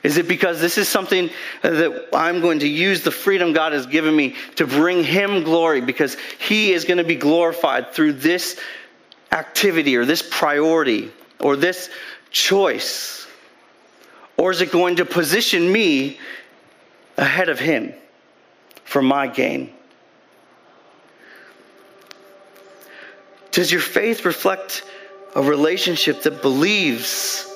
Is 0.01 0.17
it 0.17 0.29
because 0.29 0.61
this 0.61 0.77
is 0.77 0.87
something 0.87 1.29
that 1.61 2.07
I'm 2.13 2.39
going 2.39 2.59
to 2.59 2.67
use 2.67 3.03
the 3.03 3.11
freedom 3.11 3.51
God 3.51 3.73
has 3.73 3.85
given 3.85 4.15
me 4.15 4.35
to 4.55 4.65
bring 4.65 5.03
Him 5.03 5.43
glory 5.43 5.81
because 5.81 6.15
He 6.39 6.71
is 6.71 6.85
going 6.85 6.99
to 6.99 7.03
be 7.03 7.15
glorified 7.15 7.91
through 7.91 8.13
this 8.13 8.57
activity 9.29 9.97
or 9.97 10.05
this 10.05 10.21
priority 10.21 11.11
or 11.39 11.57
this 11.57 11.89
choice? 12.31 13.27
Or 14.37 14.51
is 14.51 14.61
it 14.61 14.71
going 14.71 14.97
to 14.97 15.05
position 15.05 15.71
me 15.71 16.19
ahead 17.17 17.49
of 17.49 17.59
Him? 17.59 17.93
for 18.93 19.01
my 19.01 19.27
gain? 19.27 19.73
Does 23.51 23.71
your 23.71 23.81
faith 23.81 24.23
reflect 24.25 24.83
a 25.35 25.41
relationship 25.41 26.23
that 26.23 26.43
believes 26.43 27.51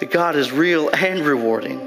that 0.00 0.10
God 0.10 0.36
is 0.36 0.52
real 0.52 0.88
and 0.88 1.20
rewarding? 1.20 1.80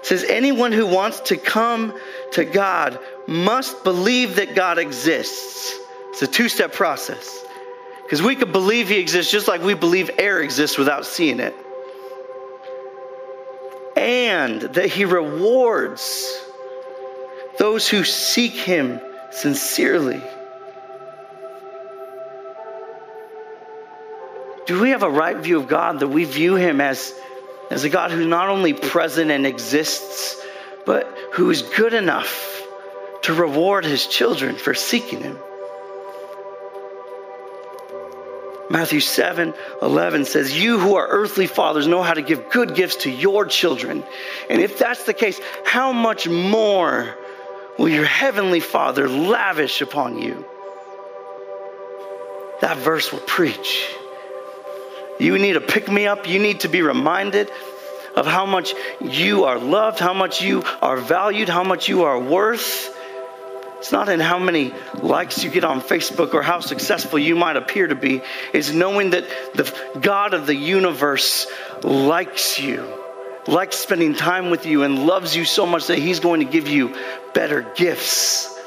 It 0.00 0.06
says 0.06 0.24
anyone 0.24 0.72
who 0.72 0.86
wants 0.86 1.20
to 1.20 1.38
come 1.38 1.98
to 2.32 2.44
God 2.44 2.98
must 3.26 3.82
believe 3.82 4.36
that 4.36 4.54
God 4.54 4.78
exists. 4.78 5.74
It's 6.10 6.20
a 6.20 6.26
two 6.26 6.50
step 6.50 6.72
process. 6.72 7.44
Because 8.06 8.22
we 8.22 8.36
could 8.36 8.52
believe 8.52 8.88
He 8.88 8.98
exists 8.98 9.30
just 9.30 9.48
like 9.48 9.62
we 9.62 9.74
believe 9.74 10.10
air 10.18 10.40
exists 10.40 10.78
without 10.78 11.04
seeing 11.04 11.40
it 11.40 11.54
and 13.96 14.60
that 14.60 14.86
he 14.86 15.04
rewards 15.04 16.40
those 17.58 17.88
who 17.88 18.04
seek 18.04 18.52
him 18.52 19.00
sincerely. 19.30 20.22
Do 24.66 24.80
we 24.80 24.90
have 24.90 25.02
a 25.02 25.10
right 25.10 25.36
view 25.36 25.58
of 25.58 25.68
God 25.68 26.00
that 26.00 26.08
we 26.08 26.24
view 26.24 26.56
him 26.56 26.80
as, 26.80 27.14
as 27.70 27.84
a 27.84 27.88
God 27.88 28.10
who's 28.10 28.26
not 28.26 28.48
only 28.48 28.74
present 28.74 29.30
and 29.30 29.46
exists, 29.46 30.36
but 30.84 31.06
who 31.32 31.50
is 31.50 31.62
good 31.62 31.94
enough 31.94 32.62
to 33.22 33.32
reward 33.32 33.84
his 33.84 34.06
children 34.06 34.56
for 34.56 34.74
seeking 34.74 35.20
him? 35.20 35.38
Matthew 38.68 39.00
7 39.00 39.54
11 39.80 40.24
says, 40.24 40.60
You 40.60 40.78
who 40.78 40.96
are 40.96 41.06
earthly 41.08 41.46
fathers 41.46 41.86
know 41.86 42.02
how 42.02 42.14
to 42.14 42.22
give 42.22 42.50
good 42.50 42.74
gifts 42.74 42.96
to 42.96 43.10
your 43.10 43.46
children. 43.46 44.02
And 44.50 44.60
if 44.60 44.78
that's 44.78 45.04
the 45.04 45.14
case, 45.14 45.40
how 45.64 45.92
much 45.92 46.28
more 46.28 47.14
will 47.78 47.88
your 47.88 48.04
heavenly 48.04 48.60
Father 48.60 49.08
lavish 49.08 49.80
upon 49.82 50.18
you? 50.18 50.44
That 52.60 52.78
verse 52.78 53.12
will 53.12 53.20
preach. 53.20 53.88
You 55.20 55.38
need 55.38 55.54
to 55.54 55.60
pick 55.60 55.90
me 55.90 56.06
up. 56.06 56.26
You 56.26 56.40
need 56.40 56.60
to 56.60 56.68
be 56.68 56.82
reminded 56.82 57.50
of 58.16 58.26
how 58.26 58.46
much 58.46 58.74
you 59.00 59.44
are 59.44 59.58
loved, 59.58 59.98
how 59.98 60.14
much 60.14 60.42
you 60.42 60.62
are 60.80 60.96
valued, 60.96 61.48
how 61.48 61.64
much 61.64 61.88
you 61.88 62.04
are 62.04 62.18
worth. 62.18 62.95
It's 63.78 63.92
not 63.92 64.08
in 64.08 64.20
how 64.20 64.38
many 64.38 64.72
likes 65.02 65.44
you 65.44 65.50
get 65.50 65.64
on 65.64 65.80
Facebook 65.80 66.32
or 66.34 66.42
how 66.42 66.60
successful 66.60 67.18
you 67.18 67.36
might 67.36 67.56
appear 67.56 67.86
to 67.86 67.94
be. 67.94 68.22
It's 68.52 68.72
knowing 68.72 69.10
that 69.10 69.24
the 69.54 69.72
God 70.00 70.34
of 70.34 70.46
the 70.46 70.54
universe 70.54 71.46
likes 71.82 72.58
you, 72.58 72.86
likes 73.46 73.76
spending 73.76 74.14
time 74.14 74.50
with 74.50 74.64
you, 74.64 74.82
and 74.82 75.06
loves 75.06 75.36
you 75.36 75.44
so 75.44 75.66
much 75.66 75.88
that 75.88 75.98
He's 75.98 76.20
going 76.20 76.40
to 76.40 76.50
give 76.50 76.68
you 76.68 76.96
better 77.34 77.70
gifts 77.76 78.58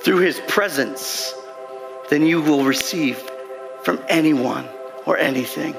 through 0.00 0.20
His 0.20 0.40
presence 0.48 1.34
than 2.08 2.26
you 2.26 2.40
will 2.40 2.64
receive 2.64 3.22
from 3.84 4.02
anyone 4.08 4.66
or 5.06 5.18
anything 5.18 5.76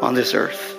on 0.00 0.14
this 0.14 0.32
earth. 0.32 0.73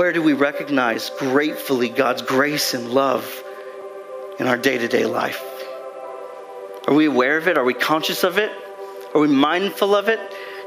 Where 0.00 0.14
do 0.14 0.22
we 0.22 0.32
recognize 0.32 1.10
gratefully 1.10 1.90
God's 1.90 2.22
grace 2.22 2.72
and 2.72 2.88
love 2.88 3.44
in 4.38 4.46
our 4.46 4.56
day 4.56 4.78
to 4.78 4.88
day 4.88 5.04
life? 5.04 5.44
Are 6.88 6.94
we 6.94 7.04
aware 7.04 7.36
of 7.36 7.48
it? 7.48 7.58
Are 7.58 7.64
we 7.64 7.74
conscious 7.74 8.24
of 8.24 8.38
it? 8.38 8.50
Are 9.14 9.20
we 9.20 9.28
mindful 9.28 9.94
of 9.94 10.08
it? 10.08 10.18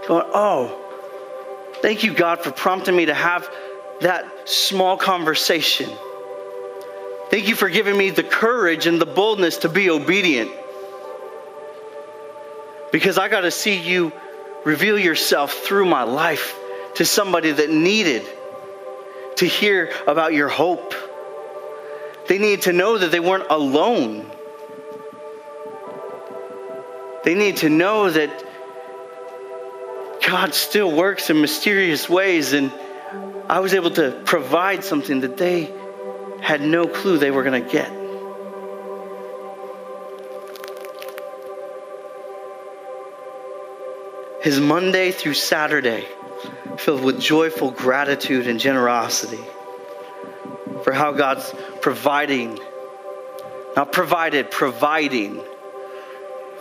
Going, 0.07 0.27
oh, 0.35 0.79
Thank 1.81 2.03
you, 2.03 2.13
God, 2.13 2.43
for 2.43 2.51
prompting 2.51 2.95
me 2.95 3.07
to 3.07 3.15
have 3.15 3.49
that 4.01 4.47
small 4.47 4.97
conversation. 4.97 5.89
Thank 7.31 7.47
you 7.47 7.55
for 7.55 7.69
giving 7.69 7.97
me 7.97 8.11
the 8.11 8.21
courage 8.21 8.85
and 8.85 9.01
the 9.01 9.07
boldness 9.07 9.57
to 9.57 9.67
be 9.67 9.89
obedient. 9.89 10.51
Because 12.91 13.17
I 13.17 13.29
got 13.29 13.41
to 13.41 13.49
see 13.49 13.79
you 13.79 14.11
reveal 14.63 14.99
yourself 14.99 15.53
through 15.53 15.85
my 15.85 16.03
life 16.03 16.55
to 16.97 17.03
somebody 17.03 17.51
that 17.51 17.71
needed 17.71 18.27
to 19.37 19.45
hear 19.45 19.91
about 20.07 20.33
your 20.33 20.49
hope. 20.49 20.93
They 22.27 22.37
needed 22.37 22.63
to 22.63 22.73
know 22.73 22.97
that 22.97 23.11
they 23.11 23.19
weren't 23.19 23.47
alone. 23.49 24.29
They 27.23 27.35
need 27.35 27.57
to 27.57 27.69
know 27.69 28.09
that 28.09 28.45
God 30.25 30.53
still 30.53 30.91
works 30.91 31.29
in 31.29 31.41
mysterious 31.41 32.09
ways, 32.09 32.53
and 32.53 32.71
I 33.49 33.59
was 33.59 33.73
able 33.73 33.91
to 33.91 34.21
provide 34.25 34.83
something 34.83 35.21
that 35.21 35.37
they 35.37 35.73
had 36.41 36.61
no 36.61 36.87
clue 36.87 37.17
they 37.17 37.31
were 37.31 37.43
going 37.43 37.63
to 37.63 37.69
get. 37.69 37.91
His 44.41 44.59
Monday 44.59 45.11
through 45.11 45.35
Saturday 45.35 46.05
filled 46.77 47.03
with 47.03 47.19
joyful 47.19 47.71
gratitude 47.71 48.47
and 48.47 48.59
generosity 48.59 49.43
for 50.83 50.91
how 50.91 51.11
God's 51.11 51.53
providing, 51.81 52.59
not 53.75 53.91
provided, 53.91 54.51
providing 54.51 55.41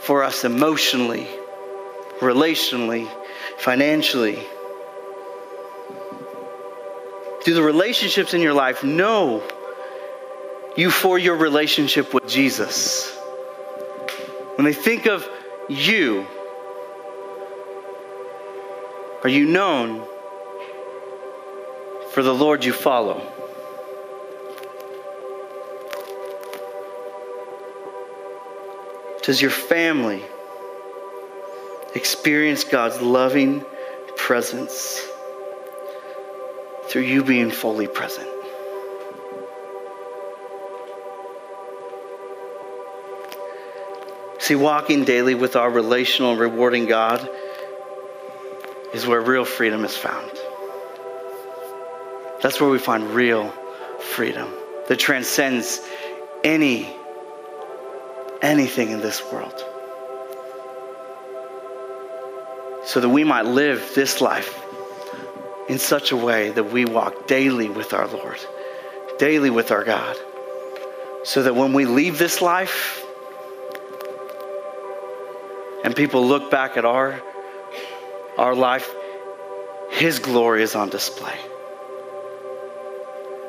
for 0.00 0.22
us 0.22 0.44
emotionally, 0.44 1.26
relationally, 2.20 3.08
financially. 3.58 4.38
Do 7.44 7.54
the 7.54 7.62
relationships 7.62 8.34
in 8.34 8.40
your 8.40 8.54
life 8.54 8.84
know 8.84 9.42
you 10.76 10.90
for 10.90 11.18
your 11.18 11.36
relationship 11.36 12.14
with 12.14 12.28
Jesus? 12.28 13.10
When 14.56 14.64
they 14.64 14.72
think 14.72 15.06
of 15.06 15.28
you, 15.68 16.26
are 19.22 19.28
you 19.28 19.46
known 19.46 20.04
for 22.10 22.22
the 22.22 22.34
Lord 22.34 22.64
you 22.64 22.72
follow? 22.72 23.22
Does 29.22 29.40
your 29.40 29.52
family 29.52 30.22
experience 31.94 32.64
God's 32.64 33.00
loving 33.00 33.64
presence 34.16 35.00
through 36.88 37.02
you 37.02 37.22
being 37.22 37.50
fully 37.52 37.86
present? 37.86 38.28
See, 44.40 44.56
walking 44.56 45.04
daily 45.04 45.36
with 45.36 45.54
our 45.54 45.70
relational 45.70 46.34
rewarding 46.34 46.86
God 46.86 47.28
is 48.92 49.06
where 49.06 49.20
real 49.20 49.44
freedom 49.44 49.84
is 49.84 49.96
found. 49.96 50.30
That's 52.42 52.60
where 52.60 52.70
we 52.70 52.78
find 52.78 53.10
real 53.10 53.48
freedom 54.00 54.52
that 54.88 54.98
transcends 54.98 55.80
any 56.44 56.94
anything 58.42 58.90
in 58.90 59.00
this 59.00 59.22
world. 59.32 59.54
So 62.84 63.00
that 63.00 63.08
we 63.08 63.22
might 63.22 63.46
live 63.46 63.92
this 63.94 64.20
life 64.20 64.60
in 65.68 65.78
such 65.78 66.10
a 66.10 66.16
way 66.16 66.50
that 66.50 66.64
we 66.64 66.84
walk 66.84 67.28
daily 67.28 67.68
with 67.68 67.94
our 67.94 68.08
Lord, 68.08 68.38
daily 69.18 69.48
with 69.48 69.70
our 69.70 69.84
God. 69.84 70.16
So 71.24 71.44
that 71.44 71.54
when 71.54 71.72
we 71.72 71.84
leave 71.84 72.18
this 72.18 72.42
life 72.42 73.04
and 75.84 75.94
people 75.94 76.26
look 76.26 76.50
back 76.50 76.76
at 76.76 76.84
our, 76.84 77.22
our 78.38 78.54
life, 78.54 78.92
His 79.90 80.18
glory 80.18 80.62
is 80.62 80.74
on 80.74 80.88
display. 80.88 81.38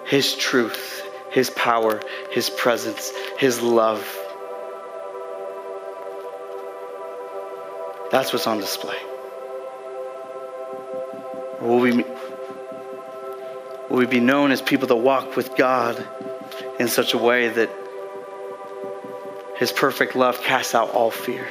His 0.06 0.36
truth, 0.36 1.04
His 1.32 1.50
power, 1.50 2.02
His 2.32 2.50
presence, 2.50 3.12
His 3.38 3.62
love. 3.62 4.06
That's 8.12 8.32
what's 8.32 8.46
on 8.46 8.60
display. 8.60 8.98
Will 11.62 11.80
we, 11.80 12.04
will 13.90 13.98
we 13.98 14.06
be 14.06 14.20
known 14.20 14.52
as 14.52 14.62
people 14.62 14.88
that 14.90 14.96
walk 14.96 15.36
with 15.36 15.56
God 15.56 16.06
in 16.80 16.88
such 16.88 17.14
a 17.14 17.18
way 17.18 17.48
that 17.48 17.70
His 19.58 19.72
perfect 19.72 20.16
love 20.16 20.42
casts 20.42 20.76
out 20.76 20.90
all 20.92 21.10
fear? 21.10 21.48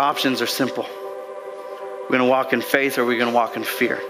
Our 0.00 0.06
options 0.08 0.40
are 0.40 0.46
simple. 0.46 0.88
We're 0.88 2.16
going 2.16 2.20
to 2.20 2.24
walk 2.24 2.54
in 2.54 2.62
faith 2.62 2.96
or 2.96 3.04
we're 3.04 3.18
going 3.18 3.28
to 3.28 3.34
walk 3.34 3.56
in 3.56 3.64
fear. 3.64 4.00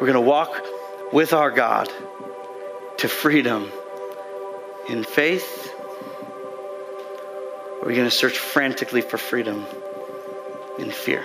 We're 0.00 0.06
going 0.06 0.14
to 0.14 0.20
walk 0.22 0.64
with 1.12 1.34
our 1.34 1.50
God 1.50 1.92
to 2.96 3.08
freedom 3.08 3.70
in 4.88 5.04
faith 5.04 5.74
are 7.82 7.86
we 7.86 7.94
going 7.94 8.08
to 8.08 8.10
search 8.10 8.38
frantically 8.38 9.02
for 9.02 9.18
freedom 9.18 9.66
in 10.78 10.90
fear? 10.90 11.22